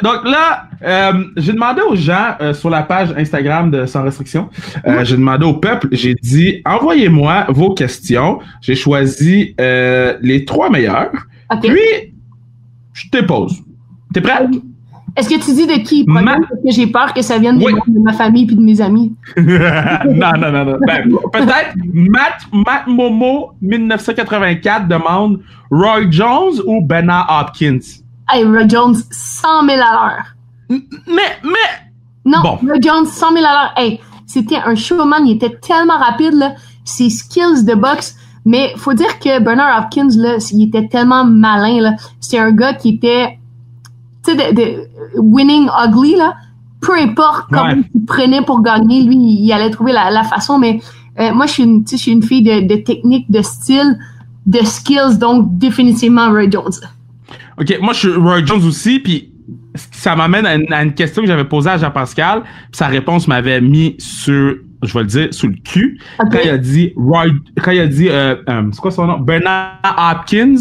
[0.02, 4.48] Donc, là, euh, j'ai demandé aux gens euh, sur la page Instagram de Sans Restriction,
[4.86, 8.38] euh, j'ai demandé au peuple, j'ai dit, envoyez-moi vos questions.
[8.62, 11.12] J'ai choisi les trois meilleures.
[11.62, 12.14] Puis,
[12.94, 13.62] je te pose.
[14.14, 14.48] T'es prêt?
[15.16, 16.04] Est-ce que tu dis de qui?
[16.04, 19.14] Parce que j'ai peur que ça vienne de ma famille puis de mes amis.
[19.36, 20.78] non, non, non, non.
[20.86, 27.78] Ben, peut-être Matt, Matt Momo 1984 demande Roy Jones ou Bernard Hopkins?
[28.28, 30.24] Hey, Roy Jones, 100 000 à l'heure.
[30.68, 31.50] Mais, mais.
[32.26, 33.72] Non, Roy Jones, 100 000 à l'heure.
[33.76, 36.54] Hey, c'était un showman, il était tellement rapide, là.
[36.84, 38.16] Ses skills de boxe.
[38.44, 41.92] Mais faut dire que Bernard Hopkins, là, il était tellement malin, là.
[42.20, 43.38] C'est un gars qui était
[44.26, 46.34] tu sais, de, winning ugly, là,
[46.80, 50.58] peu importe comment il prenait pour gagner, lui, il allait trouver la, façon.
[50.58, 50.80] Mais
[51.18, 53.98] euh, moi, je suis une, je suis une fille de, de, technique, de style,
[54.46, 56.74] de skills, donc définitivement Roy Jones.
[57.58, 59.32] OK, moi, je suis Roy Jones aussi, puis
[59.74, 62.42] ça m'amène à, une question que j'avais posée à Jean-Pascal,
[62.72, 66.58] sa réponse m'avait mis sur, je vais le dire, sous le cul, quand il a
[66.58, 67.26] dit Roy,
[67.62, 69.18] quand il a dit, euh, euh, c'est quoi son nom?
[69.18, 70.56] Bernard Hopkins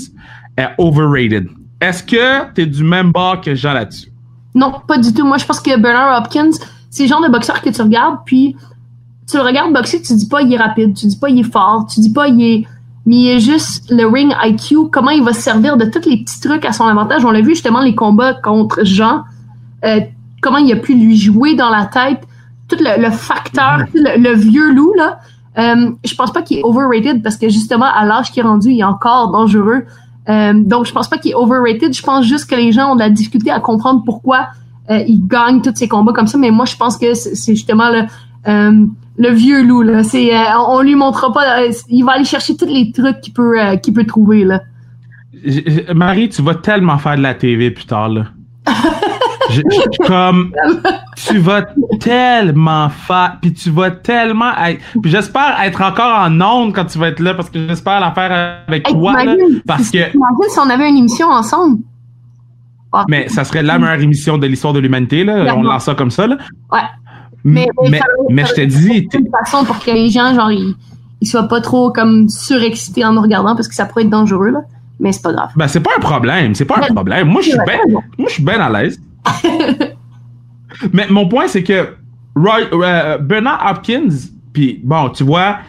[0.58, 1.49] est overrated.
[1.81, 4.10] Est-ce que tu es du même bord que Jean là-dessus?
[4.55, 5.25] Non, pas du tout.
[5.25, 6.51] Moi, je pense que Bernard Hopkins,
[6.89, 8.55] c'est le genre de boxeur que tu regardes, puis
[9.29, 11.51] tu le regardes boxer, tu dis pas il est rapide, tu dis pas il est
[11.51, 12.67] fort, tu dis pas il est.
[13.05, 16.23] Mais il est juste le ring IQ, comment il va se servir de tous les
[16.23, 17.23] petits trucs à son avantage.
[17.23, 19.23] On l'a vu justement les combats contre Jean,
[19.83, 19.99] euh,
[20.41, 22.21] comment il a pu lui jouer dans la tête,
[22.67, 25.19] tout le, facteur, le, vieux loup, là.
[25.57, 28.71] Euh, je pense pas qu'il est overrated parce que justement, à l'âge qu'il est rendu,
[28.71, 29.85] il est encore dangereux.
[30.29, 31.93] Euh, donc, je pense pas qu'il est overrated.
[31.93, 34.47] Je pense juste que les gens ont de la difficulté à comprendre pourquoi
[34.89, 36.38] euh, il gagne tous ces combats comme ça.
[36.38, 38.03] Mais moi, je pense que c'est justement le,
[38.47, 38.85] euh,
[39.17, 39.81] le vieux loup.
[39.81, 40.03] Là.
[40.03, 40.31] C'est,
[40.67, 41.65] on lui montrera pas.
[41.89, 44.43] il va aller chercher tous les trucs qu'il peut, qu'il peut trouver.
[44.43, 44.61] Là.
[45.93, 48.09] Marie, tu vas tellement faire de la TV plus tard.
[48.09, 48.25] Là.
[49.49, 49.62] je,
[50.08, 50.51] comme
[51.15, 51.63] tu vas
[51.99, 56.97] tellement faire puis tu vas tellement être puis j'espère être encore en onde quand tu
[56.97, 60.60] vas être là parce que j'espère la faire avec toi là, parce que imagine si
[60.60, 61.79] on avait une émission ensemble
[62.91, 63.05] ah.
[63.10, 66.12] mais ça serait la meilleure émission de l'histoire de l'humanité là on lance ça comme
[66.12, 66.38] ça là
[66.71, 66.79] ouais
[67.43, 70.73] mais mais, mais, je te dis une façon pour que les gens genre ils,
[71.21, 74.49] ils soient pas trop comme surexcités en nous regardant parce que ça pourrait être dangereux
[74.49, 74.62] là
[74.99, 75.49] mais c'est pas grave.
[75.55, 76.55] Ben, c'est pas un problème.
[76.55, 77.27] C'est pas un problème.
[77.27, 78.99] Moi, je suis bien, moi, je suis bien à l'aise.
[80.93, 81.89] Mais mon point, c'est que
[82.35, 84.09] Roy, euh, Bernard Hopkins,
[84.53, 85.59] puis bon, tu vois,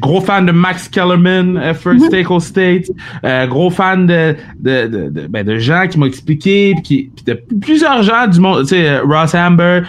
[0.00, 2.90] gros fan de Max Kellerman, uh, First Take All State,
[3.24, 7.34] euh, gros fan de de, de, de, ben, de gens qui m'ont expliqué, puis de
[7.60, 9.82] plusieurs gens du monde, tu sais, Ross Amber,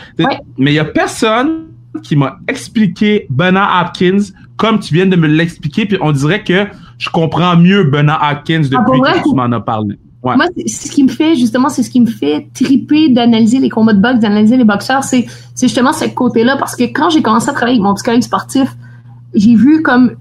[0.58, 1.68] mais il y a personne
[2.04, 6.66] qui m'a expliqué Bernard Hopkins comme tu viens de me l'expliquer, puis on dirait que
[6.98, 9.98] je comprends mieux Bernard Hopkins depuis ah, que tu m'en as parlé.
[10.26, 13.70] Moi, c'est ce qui me fait, justement, c'est ce qui me fait triper d'analyser les
[13.70, 15.26] combats de boxe, d'analyser les boxeurs, c'est
[15.60, 18.76] justement ce côté-là, parce que quand j'ai commencé à travailler avec mon psychologue sportif,
[19.36, 20.16] j'ai vu comme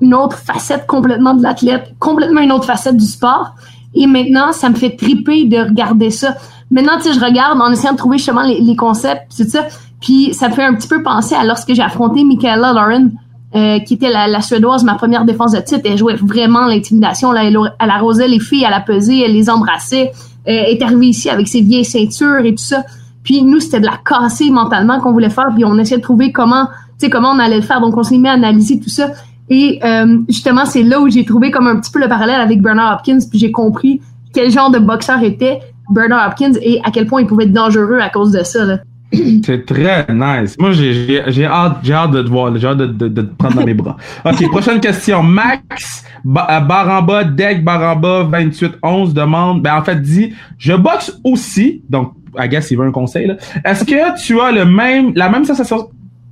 [0.00, 3.54] une autre facette complètement de l'athlète, complètement une autre facette du sport.
[3.94, 6.36] Et maintenant, ça me fait triper de regarder ça.
[6.70, 9.66] Maintenant, tu sais, je regarde en essayant de trouver justement les, les concepts, c'est ça.
[10.00, 13.08] Puis ça me fait un petit peu penser à lorsque j'ai affronté Michaela Lauren
[13.54, 15.80] euh, qui était la, Suédoise, ma première défense de titre.
[15.84, 17.34] Elle jouait vraiment l'intimidation.
[17.34, 20.12] Elle, elle arrosait les filles, elle a pesé, elle les embrassait.
[20.48, 22.84] Euh, elle est arrivée ici avec ses vieilles ceintures et tout ça.
[23.22, 25.48] Puis nous, c'était de la casser mentalement qu'on voulait faire.
[25.54, 27.80] Puis on essayait de trouver comment, tu sais, comment on allait le faire.
[27.80, 29.12] Donc on s'est mis à analyser tout ça.
[29.48, 32.60] Et euh, justement, c'est là où j'ai trouvé comme un petit peu le parallèle avec
[32.60, 33.18] Bernard Hopkins.
[33.30, 34.02] Puis j'ai compris
[34.34, 37.98] quel genre de boxeur était Bernard Hopkins et à quel point il pouvait être dangereux
[37.98, 38.78] à cause de ça.
[39.44, 40.56] C'est très nice.
[40.58, 43.96] Moi, j'ai hâte, hâte de te voir, j'ai hâte de, te prendre dans mes bras.
[44.24, 45.22] OK, prochaine question.
[45.22, 52.12] Max ba Baramba, Deck Baramba 2811 demande, ben en fait dit, je boxe aussi, donc
[52.38, 53.34] I guess il veut un conseil.
[53.64, 55.88] Est-ce que tu as le même, la même sensation,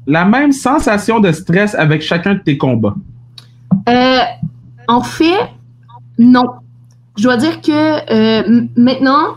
[0.06, 2.94] la même sensation de stress avec chacun de tes combats?
[3.88, 4.18] Euh,
[4.88, 5.50] en fait,
[6.18, 6.46] non.
[7.16, 9.36] Je dois dire que euh, maintenant,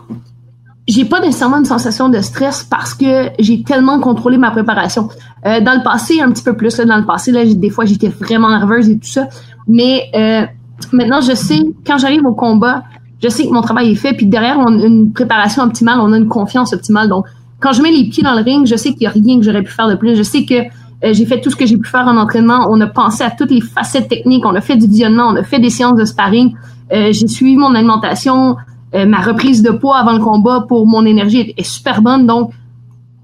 [0.90, 5.08] j'ai pas nécessairement une sensation de stress parce que j'ai tellement contrôlé ma préparation.
[5.46, 6.76] Euh, dans le passé, un petit peu plus.
[6.78, 9.28] Là, dans le passé, là, des fois, j'étais vraiment nerveuse et tout ça.
[9.68, 10.46] Mais euh,
[10.92, 12.82] maintenant, je sais, quand j'arrive au combat,
[13.22, 14.14] je sais que mon travail est fait.
[14.14, 17.08] Puis derrière, on a une préparation optimale, on a une confiance optimale.
[17.08, 17.26] Donc,
[17.60, 19.44] quand je mets les pieds dans le ring, je sais qu'il y a rien que
[19.44, 20.16] j'aurais pu faire de plus.
[20.16, 22.66] Je sais que euh, j'ai fait tout ce que j'ai pu faire en entraînement.
[22.68, 24.44] On a pensé à toutes les facettes techniques.
[24.44, 25.28] On a fait du visionnement.
[25.28, 26.54] On a fait des séances de sparring.
[26.92, 28.56] Euh, j'ai suivi mon alimentation.
[28.94, 32.26] Euh, ma reprise de poids avant le combat pour mon énergie est, super bonne.
[32.26, 32.50] Donc,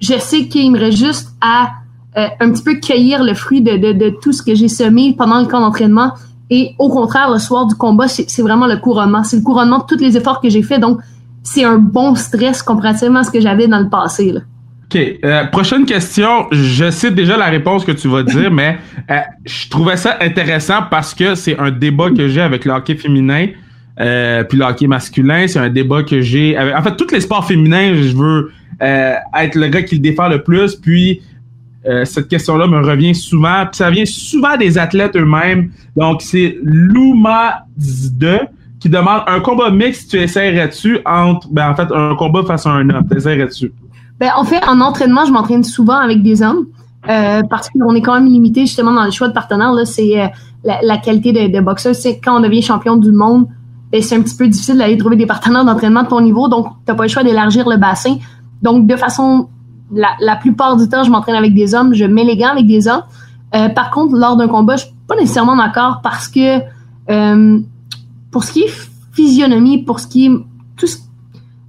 [0.00, 1.72] je sais qu'il me reste juste à
[2.16, 5.46] euh, un petit peu cueillir le fruit de, tout ce que j'ai semé pendant le
[5.46, 6.12] camp d'entraînement.
[6.50, 9.24] Et au contraire, le soir du combat, c'est vraiment le couronnement.
[9.24, 10.80] C'est le couronnement de tous les efforts que j'ai faits.
[10.80, 11.00] Donc,
[11.42, 14.32] c'est un bon stress comparativement à ce que j'avais dans le passé.
[14.84, 15.00] OK.
[15.24, 16.46] Euh, prochaine question.
[16.52, 18.78] Je sais déjà la réponse que tu vas dire, mais
[19.44, 23.48] je trouvais ça intéressant parce que c'est un débat que j'ai avec le hockey féminin
[24.00, 25.46] euh, puis le hockey masculin.
[25.46, 26.56] C'est un débat que j'ai.
[26.58, 30.28] En fait, tous les sports féminins, je veux euh, être le gars qui le défend
[30.28, 30.74] le plus.
[30.76, 31.22] Puis
[31.86, 33.64] euh, cette question-là me revient souvent.
[33.66, 35.70] Puis ça vient souvent des athlètes eux-mêmes.
[35.96, 38.38] Donc, c'est Luma 2
[38.80, 41.48] qui demande un combat mixte, tu essaierais-tu entre...
[41.50, 43.06] Ben, en fait, un combat face à un homme.
[43.10, 43.72] Tu essaierais-tu?
[44.20, 46.66] Ben, en fait, en entraînement, je m'entraîne souvent avec des hommes.
[47.08, 49.72] Euh, parce qu'on est quand même limité justement dans le choix de partenaire.
[49.72, 50.26] Là, c'est euh,
[50.64, 51.94] la, qualité de, de boxeur.
[51.94, 53.46] C'est quand on devient champion du monde,
[54.02, 56.48] c'est un petit peu difficile d'aller trouver des partenaires d'entraînement de ton niveau.
[56.48, 58.16] Donc, t'as pas le choix d'élargir le bassin.
[58.62, 59.48] Donc, de façon,
[59.92, 61.94] la, la plupart du temps, je m'entraîne avec des hommes.
[61.94, 63.02] Je mets les gants avec des hommes.
[63.54, 66.60] Euh, par contre, lors d'un combat, je suis pas nécessairement d'accord parce que
[67.10, 67.60] euh,
[68.30, 70.30] pour ce qui est physionomie, pour ce qui est
[70.76, 70.98] tout ce,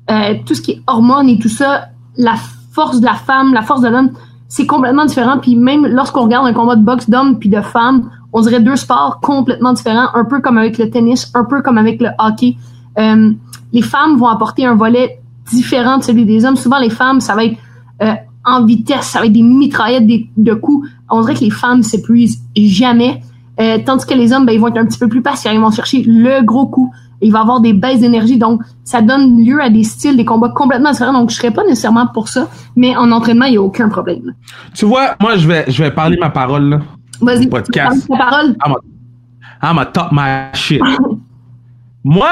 [0.10, 2.36] euh, tout ce qui est hormones et tout ça, la
[2.72, 4.12] force de la femme, la force de l'homme,
[4.50, 5.38] c'est complètement différent.
[5.38, 8.76] Puis même lorsqu'on regarde un combat de boxe d'hommes puis de femmes, on dirait deux
[8.76, 12.58] sports complètement différents, un peu comme avec le tennis, un peu comme avec le hockey.
[13.00, 13.32] Euh,
[13.74, 15.20] les femmes vont apporter un volet
[15.52, 16.56] différent de celui des hommes.
[16.56, 17.58] Souvent, les femmes, ça va être
[18.02, 18.14] euh,
[18.46, 20.90] en vitesse, ça va être des mitraillettes de coups.
[21.10, 23.22] On dirait que les femmes s'épuisent jamais.
[23.60, 25.52] Euh, tandis que les hommes, ben, ils vont être un petit peu plus patients.
[25.52, 26.94] Ils vont chercher le gros coup.
[27.22, 28.38] Il va avoir des baisses d'énergie.
[28.38, 31.14] Donc, ça donne lieu à des styles, des combats complètement différents.
[31.14, 32.48] Donc, je serais pas nécessairement pour ça.
[32.76, 34.36] Mais en entraînement, il n'y a aucun problème.
[34.76, 36.82] Tu vois, moi, je vais, je vais parler ma parole.
[37.22, 38.08] Vas-y, Podcast.
[38.08, 38.56] ta parole.
[38.66, 38.80] I'm a,
[39.62, 40.82] I'm a top my shit.
[42.04, 42.30] Moi,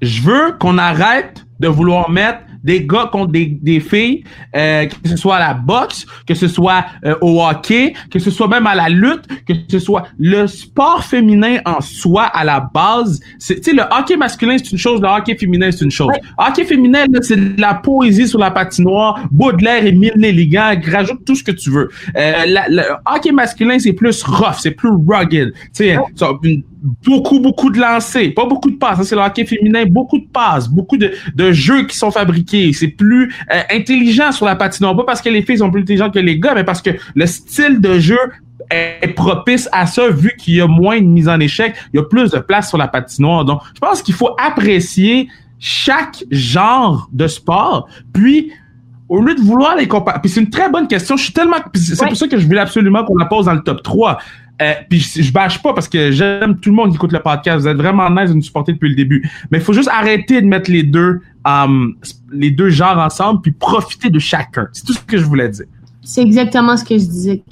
[0.00, 4.24] je veux qu'on arrête de vouloir mettre des gars contre des, des filles,
[4.56, 8.30] euh, que ce soit à la boxe, que ce soit euh, au hockey, que ce
[8.30, 12.60] soit même à la lutte, que ce soit le sport féminin en soi à la
[12.60, 13.20] base.
[13.44, 16.08] Tu sais, le hockey masculin c'est une chose, le hockey féminin c'est une chose.
[16.08, 16.20] Ouais.
[16.38, 21.34] Hockey féminin c'est de la poésie sur la patinoire, Baudelaire et Mille Léligand, rajoute tout
[21.34, 21.88] ce que tu veux.
[22.16, 25.52] Euh, la- le hockey masculin c'est plus rough, c'est plus rugged.
[25.52, 25.96] Tu sais,
[26.42, 26.62] une-
[27.04, 28.98] beaucoup beaucoup de lancers, pas beaucoup de passes.
[28.98, 32.72] Ça, c'est le hockey féminin, beaucoup de passes, beaucoup de, de jeux qui sont fabriqués.
[32.72, 36.14] C'est plus euh, intelligent sur la patinoire, pas parce que les filles sont plus intelligentes
[36.14, 38.18] que les gars, mais parce que le style de jeu
[38.70, 42.00] est propice à ça vu qu'il y a moins de mise en échec, il y
[42.00, 43.44] a plus de place sur la patinoire.
[43.44, 48.52] Donc, je pense qu'il faut apprécier chaque genre de sport, puis
[49.08, 51.56] au lieu de vouloir les comparer, puis c'est une très bonne question, je suis tellement,
[51.74, 52.08] c'est Ouais.
[52.08, 54.18] pour ça que je voulais absolument qu'on la pose dans le top 3.
[54.60, 57.20] Euh, puis je, je bâche pas parce que j'aime tout le monde qui écoute le
[57.20, 57.60] podcast.
[57.60, 59.28] Vous êtes vraiment nice de nous supporter depuis le début.
[59.50, 61.94] Mais il faut juste arrêter de mettre les deux, um,
[62.32, 64.66] les deux genres ensemble puis profiter de chacun.
[64.72, 65.66] C'est tout ce que je voulais dire.
[66.02, 67.42] C'est exactement ce que je disais.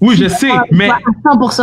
[0.00, 0.98] Oui, je sais, mais, À
[1.34, 1.62] 100%.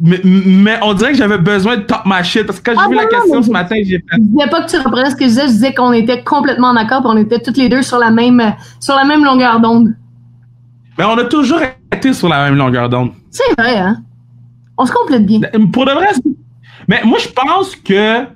[0.00, 2.84] mais, mais on dirait que j'avais besoin de top ma shit parce que quand j'ai
[2.86, 4.04] Ah, vu la non, question ce je- matin, j'ai fait.
[4.14, 6.72] Je disais pas que tu reprenais ce que je disais, je disais qu'on était complètement
[6.74, 9.60] d'accord, puis on était toutes les deux sur la même, euh, sur la même longueur
[9.60, 9.94] d'onde.
[10.98, 11.60] Mais on a toujours
[11.94, 13.12] été sur la même longueur d'onde.
[13.32, 14.02] C'est vrai, hein?
[14.78, 15.40] On se complète bien.
[15.72, 16.06] Pour de vrai,
[16.88, 18.26] mais moi je pense que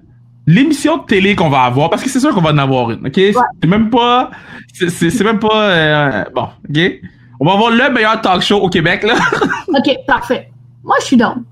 [0.46, 3.06] l'émission de télé qu'on va avoir, parce que c'est sûr qu'on va en avoir une,
[3.06, 3.14] ok?
[3.60, 4.30] C'est même pas,
[4.72, 6.78] c'est- même pas, euh, bon, ok?
[7.40, 9.14] On va avoir le meilleur talk show au Québec là.
[9.68, 10.50] OK, parfait.
[10.82, 11.44] Moi, je suis down.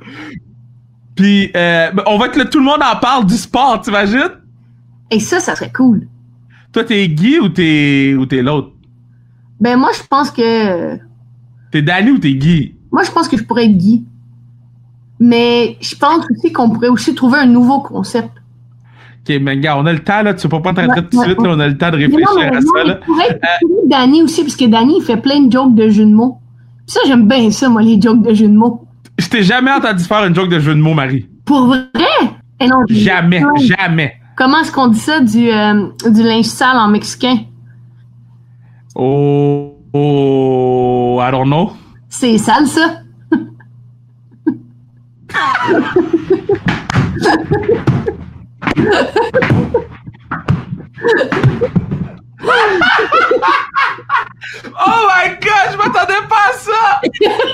[1.17, 4.31] Puis euh, ben, on va être là, tout le monde en parle du sport, t'imagines?
[5.11, 6.09] Et ça, ça serait cool.
[6.73, 8.73] Toi t'es Guy ou t'es ou t'es l'autre?
[9.61, 10.97] Ben, moi, je pense que.
[11.71, 12.74] T'es Danny ou t'es Guy?
[12.95, 14.05] Moi, je pense que je pourrais être Guy.
[15.19, 18.31] Mais je pense aussi qu'on pourrait aussi trouver un nouveau concept.
[19.29, 21.25] Ok, mais gars, on a le temps là, tu peux pas t'arrêter tout de ouais,
[21.25, 23.01] suite, là, on a le temps de Mais réfléchir non, mais à non, ça là.
[23.01, 26.05] je pourrais être Danny aussi, parce que Danny, il fait plein de jokes de jeux
[26.05, 26.39] de mots.
[26.87, 28.87] Puis ça, j'aime bien ça, moi, les jokes de jeux de mots.
[29.19, 31.27] Je t'ai jamais entendu faire une joke de jeu de mots, Marie.
[31.45, 31.83] Pour vrai?
[32.61, 34.13] Eh non, Jamais, jamais.
[34.37, 37.39] Comment est-ce qu'on dit ça du, euh, du linge sale en mexicain?
[38.95, 41.73] Oh, oh, I don't know.
[42.17, 43.01] C'est sale, ça?
[54.87, 57.01] Oh my god, je m'attendais pas à ça!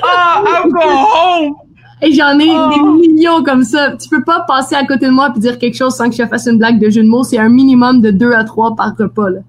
[0.03, 1.55] Ah, I'm going home!
[2.03, 2.71] Et j'en ai Oh.
[2.71, 3.93] des millions comme ça.
[3.97, 6.27] Tu peux pas passer à côté de moi et dire quelque chose sans que je
[6.27, 7.25] fasse une blague de jeu de mots.
[7.25, 9.29] C'est un minimum de deux à trois par repas.
[9.29, 9.41] Là.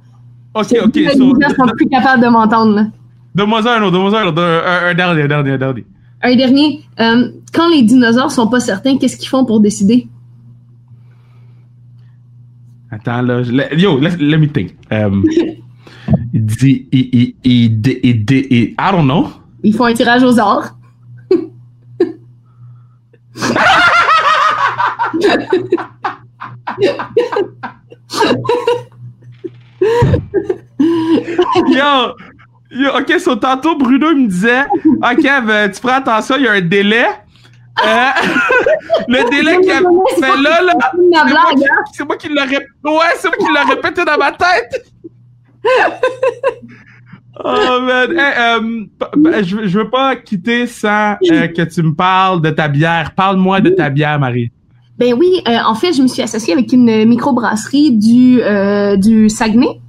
[0.54, 2.88] Ok, ok, les so, gens sont plus capables de m'entendre.
[3.36, 5.86] Donne-moi un autre, donne-moi un autre, un, un dernier, un dernier, un dernier.
[6.24, 6.82] Un dernier.
[7.00, 10.08] euh, quand les dinosaures sont pas certains, qu'est-ce qu'ils font pour décider?
[12.92, 14.76] Attends, là, je- yo, let, let me think.
[14.92, 15.24] Um,
[16.34, 19.28] Il dit, il, il, il, I don't know.
[19.64, 20.76] Ils font un tirage aux arts.
[30.80, 32.16] Yo,
[32.96, 36.54] ok, so tantôt Bruno il me disait, ok, ben, tu prends attention, il y a
[36.54, 37.06] un délai.
[37.86, 37.88] Euh,
[39.08, 39.82] le délai qu'il y a.
[39.82, 41.76] Mais là, là, c'est moi, qui, hein?
[41.94, 42.66] c'est moi qui l'ai répété.
[42.84, 44.86] Ouais, c'est moi qui l'ai répété dans ma tête.
[47.44, 51.94] Oh man, Hey, euh, je, veux- je veux pas quitter sans euh, que tu me
[51.96, 53.14] parles de ta bière.
[53.16, 54.52] Parle-moi de ta bière, Marie.
[55.00, 59.30] Ben oui, euh, en fait, je me suis associée avec une microbrasserie du euh, du
[59.30, 59.80] Saguenay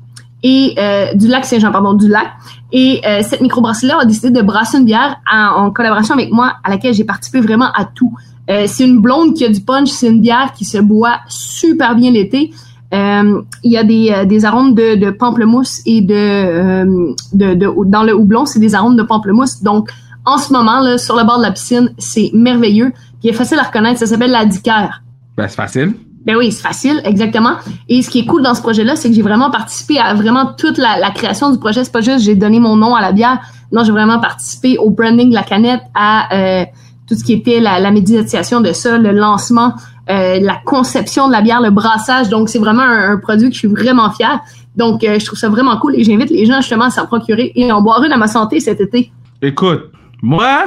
[0.43, 2.29] et euh, du lac Saint-Jean, pardon, du lac.
[2.73, 6.71] Et euh, cette microbrasserie-là a décidé de brasser une bière en, collaboration avec moi, à
[6.71, 8.13] laquelle j'ai participé vraiment à tout.
[8.51, 11.95] Euh, c'est une blonde qui a du punch, c'est une bière qui se boit super
[11.95, 12.51] bien l'été.
[12.93, 17.55] Euh, il y a des, euh, des arômes de, de pamplemousse et de, euh, de,
[17.55, 19.63] de dans le houblon, c'est des arômes de pamplemousse.
[19.63, 19.91] Donc,
[20.27, 22.91] en ce moment là, sur le bord de la piscine, c'est merveilleux.
[22.91, 23.99] Puis, il est facile à reconnaître.
[23.99, 24.89] Ça s'appelle la Dicker.
[25.37, 25.95] Ben, c'est facile.
[26.25, 27.55] Ben oui, c'est facile, exactement.
[27.89, 30.53] Et ce qui est cool dans ce projet-là, c'est que j'ai vraiment participé à vraiment
[30.57, 31.83] toute la, création du projet.
[31.83, 33.41] C'est pas juste j'ai donné mon nom à la bière.
[33.73, 36.65] Non, j'ai vraiment participé au branding de la canette, à euh,
[37.09, 39.75] tout ce qui était la, la médiatisation de ça, le lancement,
[40.11, 42.29] euh, la conception de la bière, le brassage.
[42.29, 44.41] Donc, c'est vraiment un, un produit que je suis vraiment fière.
[44.77, 47.53] Donc, euh, je trouve ça vraiment cool et j'invite les gens justement à s'en procurer
[47.57, 49.13] et en boire une à ma santé cet été.
[49.43, 49.91] Écoute,
[50.23, 50.67] moi,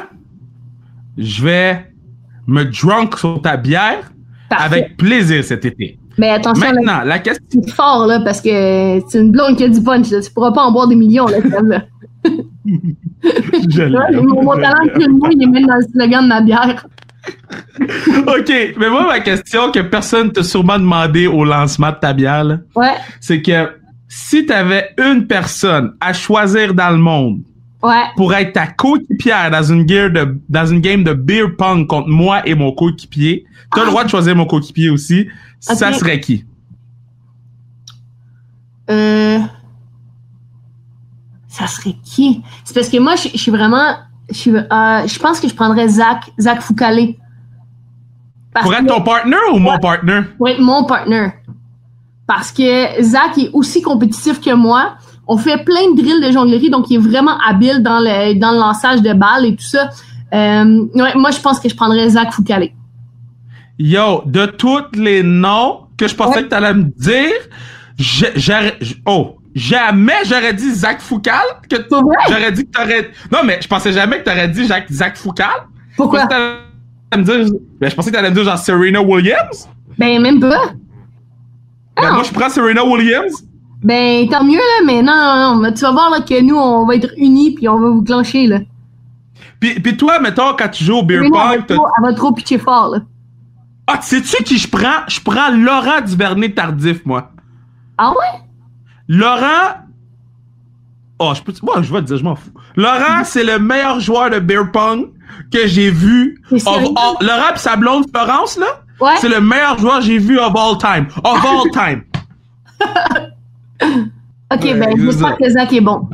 [1.18, 1.94] je vais
[2.46, 4.12] me drunk sur ta bière
[4.50, 4.66] Parfait.
[4.66, 5.98] avec plaisir cet été.
[6.18, 7.44] Mais attention, là, Maintenant, la question.
[7.50, 10.10] c'est fort là parce que c'est une blonde qui a du punch.
[10.12, 10.22] Là.
[10.22, 11.38] Tu pourras pas en boire des millions là.
[11.42, 11.84] celle-là.
[12.24, 16.86] Je mon, mon talent de moi, il est même dans le slogan de ma bière.
[18.28, 22.44] OK, mais moi, ma question que personne t'a sûrement demandé au lancement de ta bière,
[22.44, 23.70] là, Ouais, c'est que
[24.08, 27.40] si t'avais une personne à choisir dans le monde
[27.86, 28.04] ouais.
[28.16, 32.48] pour être ta coéquipière dans une de dans une game de beer pong contre moi
[32.48, 33.90] et mon coéquipier, t'as le Ah.
[33.92, 35.28] droit de choisir mon coéquipier aussi.
[35.60, 36.46] Ça serait qui?
[38.90, 39.40] Euh...
[41.48, 42.44] Ça serait qui?
[42.64, 43.96] C'est parce que moi, je, je suis vraiment...
[44.30, 47.18] Je, suis, euh, je pense que je prendrais Zach, Zach Foucalé.
[48.54, 50.22] Parce Pour être que- ton partner ou mon partner?
[50.38, 51.30] pour être mon partner.
[52.28, 54.98] Parce que Zach est aussi compétitif que moi.
[55.28, 58.52] On fait plein de drills de jonglerie, donc il est vraiment habile dans le, dans
[58.52, 59.90] le lançage de balles et tout ça.
[60.34, 62.74] Euh, ouais, moi, je pense que je prendrais Zach Foucalé.
[63.80, 66.44] Yo, de tous les noms que je pensais Ouais.
[66.44, 67.32] que t'allais me dire,
[67.98, 71.42] je- j- oh, jamais j'aurais dit Zach Foucal.
[71.70, 71.76] Que
[72.30, 75.50] j'aurais dit que t'aurais, non, mais je pensais jamais que t'aurais dit Jacques, Zach Foucal.
[75.92, 76.22] Je Pourquoi?
[76.28, 76.42] pensais que
[77.12, 79.70] t'allais me dire, ben, je pensais que t'allais me dire genre Serena Williams.
[79.98, 80.68] Ben, même pas.
[81.98, 82.12] Ben, Ah.
[82.12, 83.44] moi, je prends Serena Williams.
[83.86, 85.72] Ben, tant mieux, là, mais non, non, non.
[85.72, 88.48] Tu vas voir là, que nous, on va être unis puis on va vous clencher,
[88.48, 88.60] là.
[89.60, 92.32] Puis, puis toi, mettons, quand tu joues au beer elle, pong, trop, elle va trop
[92.34, 93.00] pitcher fort, là.
[93.88, 95.06] ah, sais-tu qui je prends?
[95.08, 97.30] Je prends Laurent Duvernay Tardif, moi.
[97.98, 98.42] Ah ouais?
[99.08, 99.76] Laurent.
[101.20, 101.54] Oh, je peux.
[101.64, 102.50] Moi, je vais te dire, je m'en fous.
[102.76, 105.12] Laurent, c'est le meilleur joueur de beer pong
[105.52, 106.42] que j'ai vu.
[106.52, 106.66] Of
[107.22, 109.16] Laurent pis sa blonde Florence, là, Ouais.
[109.20, 111.08] c'est le meilleur joueur que j'ai vu of all time.
[111.24, 112.04] Of all time.
[114.54, 115.96] Ok, Ouais, ben, c'est j'espère que Zach est bon.
[115.98, 116.10] Ok,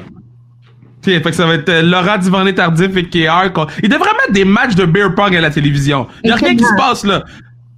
[1.03, 3.51] fait que ça va être euh, Duvernay Tardif et KR.
[3.53, 3.67] quoi.
[3.83, 6.07] Il devrait mettre des matchs de beer pong à la télévision.
[6.23, 7.23] Il y a rien qui se passe, là.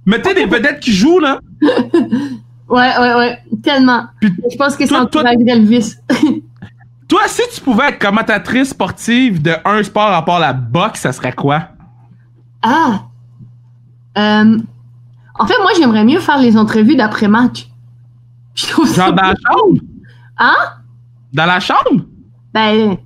[0.06, 1.40] Mettez des vedettes qui jouent, là.
[2.68, 3.38] Ouais, ouais, ouais.
[3.62, 4.04] Tellement.
[4.20, 5.98] Puis- Je pense que ça toi- toi- vice.
[7.08, 11.12] Toi, si tu pouvais être commentatrice sportive de un sport à part la boxe, ça
[11.12, 11.68] serait quoi?
[12.62, 13.02] ah!
[14.16, 14.58] Euh,
[15.38, 17.66] en fait, moi, j'aimerais mieux faire les entrevues d'après-match.
[18.54, 19.06] Je trouve ça...
[19.06, 19.80] Genre dans la chambre?
[20.38, 20.56] Hein?
[21.32, 22.04] Dans la chambre?
[22.52, 22.96] Ben,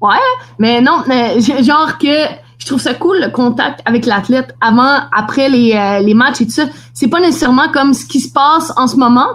[0.00, 0.16] ouais,
[0.58, 2.26] mais non, mais genre que
[2.58, 6.44] je trouve ça cool le contact avec l'athlète avant, après les, euh, les matchs et
[6.44, 6.64] tout ça.
[6.92, 9.28] C'est pas nécessairement comme ce qui se passe en ce moment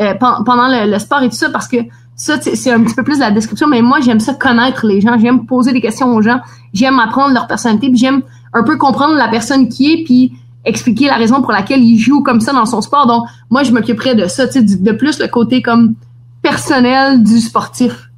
[0.00, 1.76] euh, pen- pendant le, le sport et tout ça parce que
[2.16, 3.68] ça c'est c'est un petit peu plus la description.
[3.68, 6.40] Mais moi j'aime ça connaître les gens, j'aime poser des questions aux gens,
[6.72, 8.22] j'aime apprendre leur personnalité, puis j'aime
[8.52, 10.32] un peu comprendre la personne qui est, puis
[10.64, 13.06] expliquer la raison pour laquelle il joue comme ça dans son sport.
[13.06, 15.94] Donc moi je m'occuperais de ça, tu sais, du- de plus le côté comme
[16.42, 18.10] personnel du sportif.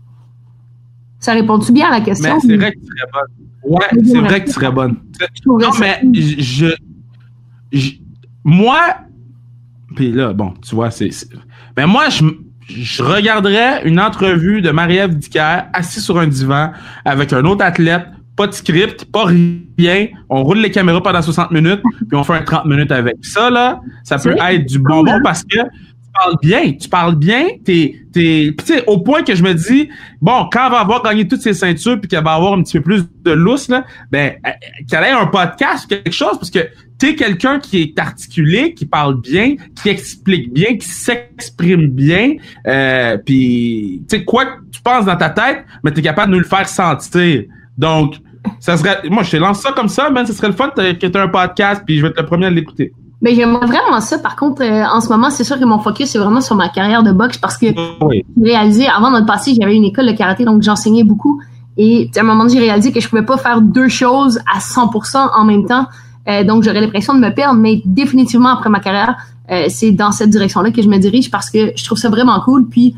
[1.20, 2.34] Ça répond-tu bien à la question?
[2.34, 3.46] Mais c'est vrai que tu serais bonne.
[3.72, 4.96] Ouais, c'est vrai que tu serais bonne.
[5.46, 6.00] Non, mais
[7.72, 7.86] je,
[8.44, 8.80] moi,
[9.94, 11.28] puis là, bon, tu vois, c'est, c'est-
[11.76, 12.24] ben moi, je,
[12.68, 16.72] je regarderais une entrevue de Marie-Ève Dicker assis sur un divan
[17.04, 18.06] avec un autre athlète,
[18.36, 20.08] pas de script, pas rien.
[20.28, 23.16] On roule les caméras pendant 60 minutes, puis on fait un 30 minutes avec.
[23.22, 25.58] Ça, là, ça peut être du bonbon parce que
[26.12, 29.88] parles bien, tu parles bien, t'es, t'es, tu sais, au point que je me dis,
[30.20, 32.78] bon, quand elle va avoir gagné toutes ses ceintures puis qu'elle va avoir un petit
[32.78, 34.50] peu plus de lousse, là, ben, euh,
[34.88, 36.60] qu'elle ait un podcast, quelque chose, parce que
[36.98, 42.34] t'es quelqu'un qui est articulé, qui parle bien, qui explique bien, qui s'exprime bien,
[42.66, 46.36] euh, puis, tu sais, quoi que tu penses dans ta tête, mais t'es capable de
[46.36, 47.44] nous le faire sentir.
[47.82, 48.14] Donc,
[48.60, 51.06] ça serait, moi, je te lance ça comme ça, man, ce serait le fun que
[51.06, 52.92] tu un podcast, puis je vais être le premier à l'écouter.
[53.20, 54.18] Mais j'aimerais vraiment ça.
[54.18, 56.68] Par contre, euh, en ce moment, c'est sûr que mon focus c'est vraiment sur ma
[56.68, 60.44] carrière de boxe parce que j'ai réalisé, avant le passé, j'avais une école de karaté,
[60.44, 61.40] donc j'enseignais beaucoup.
[61.76, 64.58] Et à un moment donné, j'ai réalisé que je pouvais pas faire deux choses à
[64.60, 65.86] 100% en même temps.
[66.28, 67.58] Euh, donc, j'aurais l'impression de me perdre.
[67.58, 69.16] Mais définitivement, après ma carrière,
[69.50, 72.38] euh, c'est dans cette direction-là que je me dirige parce que je trouve ça vraiment
[72.40, 72.68] cool.
[72.68, 72.94] Puis,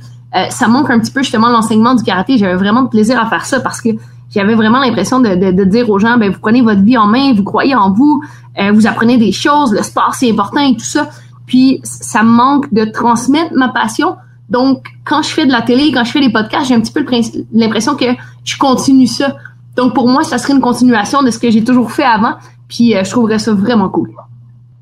[0.51, 2.39] ça manque un petit peu justement l'enseignement du karaté.
[2.39, 3.91] J'avais vraiment de plaisir à faire ça parce que
[4.35, 7.07] j'avais vraiment l'impression de, de, de, dire aux gens, ben vous prenez votre vie en
[7.07, 8.23] main, vous croyez en vous,
[8.61, 11.09] euh, vous apprenez des choses, le sport c'est important et tout ça.
[11.47, 14.17] Puis ça me manque de transmettre ma passion.
[14.51, 16.93] Donc quand je fais de la télé, quand je fais des podcasts, j'ai un petit
[16.93, 17.05] peu
[17.53, 18.07] l'impression que
[18.45, 19.37] je continue ça.
[19.77, 22.35] Donc pour moi, ça serait une continuation de ce que j'ai toujours fait avant.
[22.69, 24.11] Puis euh, je trouverais ça vraiment cool.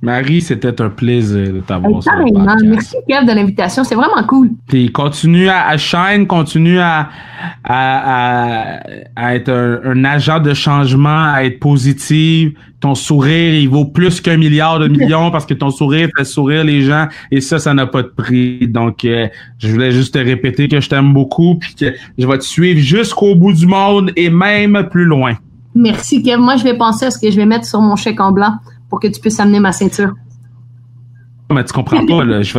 [0.02, 4.50] Marie, c'était un plaisir de t'avoir sur le Merci Kev de l'invitation, c'est vraiment cool.
[4.66, 7.08] Puis continue à, à shine, continue à,
[7.62, 8.80] à,
[9.14, 12.50] à, être un, agent de changement, à être positif.
[12.80, 16.64] Ton sourire, il vaut plus qu'un milliard de millions parce que ton sourire fait sourire
[16.64, 18.66] les gens et ça, ça n'a pas de prix.
[18.66, 19.28] Donc, euh,
[19.58, 22.80] je voulais juste te répéter que je t'aime beaucoup puis que je vais te suivre
[22.80, 25.34] jusqu'au bout du monde et même plus loin.
[25.76, 26.38] Merci Kev.
[26.38, 28.54] Moi, je vais penser à ce que je vais mettre sur mon chèque en blanc
[28.92, 30.12] pour que tu puisses amener ma ceinture.
[31.50, 32.42] Mais tu comprends pas, là.
[32.42, 32.58] Je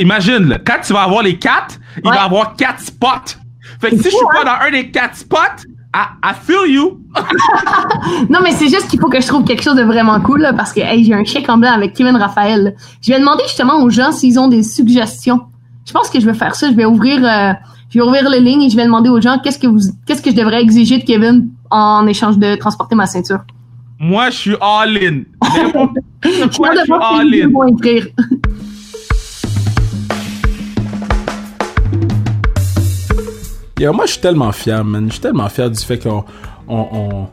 [0.00, 3.38] imagine, là, quand tu vas avoir les quatre, il va avoir quatre spots.
[3.80, 4.58] Fait que si je suis pas hein?
[4.58, 7.00] dans un des quatre spots, I, feel you.
[8.28, 10.52] non, mais c'est juste qu'il faut que je trouve quelque chose de vraiment cool, là,
[10.52, 12.74] parce que hey, j'ai un chèque en blanc avec Kevin Raphaël.
[13.00, 15.42] Je vais demander justement aux gens s'ils ont des suggestions.
[15.86, 16.68] Je pense que je vais faire ça.
[16.72, 17.52] Je vais ouvrir, euh,
[17.90, 20.22] je vais ouvrir les lignes et je vais demander aux gens qu'est-ce que vous, qu'est-ce
[20.22, 23.44] que je devrais exiger de Kevin en échange de transporter ma ceinture.
[24.02, 25.24] Moi, je suis all-in.
[26.24, 27.50] je suis all-in.
[33.92, 35.08] moi, je suis tellement fier, man.
[35.08, 36.24] Je suis tellement fier du fait qu'on
[36.66, 37.26] on,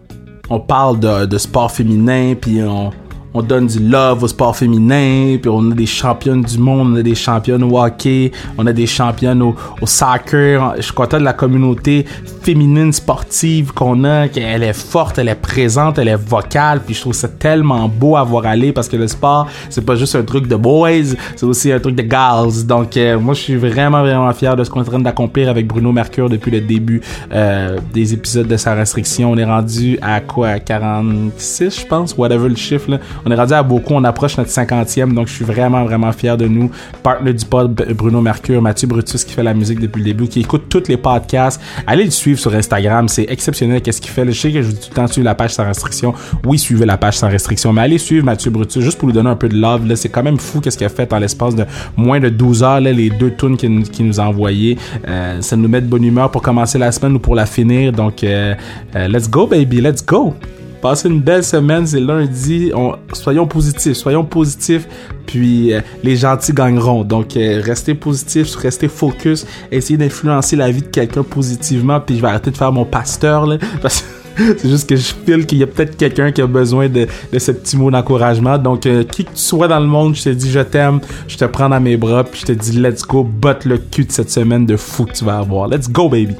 [0.49, 2.91] on, parle de, de sport féminin, puis on,
[3.33, 6.95] on donne du love au sport féminin, puis on a des championnes du monde, on
[6.97, 9.55] a des championnes au hockey, on a des championnes au,
[9.85, 10.75] soccer.
[10.77, 12.05] Je suis content de la communauté
[12.41, 17.01] féminine sportive qu'on a, qu'elle est forte, elle est présente, elle est vocale, puis je
[17.01, 20.23] trouve ça tellement beau à voir aller parce que le sport, c'est pas juste un
[20.23, 22.65] truc de boys, c'est aussi un truc de girls.
[22.65, 25.49] Donc euh, moi, je suis vraiment, vraiment fier de ce qu'on est en train d'accomplir
[25.49, 27.01] avec Bruno Mercure depuis le début
[27.33, 29.31] euh, des épisodes de sa restriction.
[29.31, 30.59] On est rendu à quoi?
[30.59, 34.49] 46, je pense, whatever le chiffre, là on est rendu à beaucoup, on approche notre
[34.49, 36.71] cinquantième, donc je suis vraiment, vraiment fier de nous.
[37.03, 40.41] Partner du pod, Bruno Mercure, Mathieu Brutus qui fait la musique depuis le début, qui
[40.41, 41.61] écoute tous les podcasts.
[41.85, 44.25] Allez le suivre sur Instagram, c'est exceptionnel qu'est-ce qu'il fait.
[44.25, 46.13] Je sais que je vous dis tout le temps suivre la page sans restriction.
[46.45, 49.29] Oui, suivez la page sans restriction, mais allez suivre Mathieu Brutus juste pour lui donner
[49.29, 49.87] un peu de love.
[49.87, 51.65] Là, c'est quand même fou qu'est-ce qu'il a fait en l'espace de
[51.95, 54.77] moins de 12 heures, les deux tunes qu'il nous a envoyés.
[55.07, 57.91] Euh, ça nous met de bonne humeur pour commencer la semaine ou pour la finir.
[57.91, 58.55] Donc, euh,
[58.95, 60.33] euh, let's go, baby, let's go!
[60.81, 62.71] Passez une belle semaine, c'est lundi.
[63.13, 64.87] soyons positifs, soyons positifs.
[65.25, 67.03] Puis euh, les gentils gagneront.
[67.03, 71.99] Donc euh, restez positifs, restez focus, essayez d'influencer la vie de quelqu'un positivement.
[71.99, 74.07] Puis je vais arrêter de faire mon pasteur là, parce que
[74.37, 77.07] c'est juste que je file qu'il y a peut-être quelqu'un qui a besoin de,
[77.37, 78.57] ce petit mot d'encouragement.
[78.57, 81.37] Donc, euh, qui que tu sois dans le monde, je te dis je t'aime, je
[81.37, 84.11] te prends dans mes bras, puis je te dis let's go, botte le cul de
[84.11, 85.67] cette semaine de fou que tu vas avoir.
[85.67, 86.35] Let's go, baby!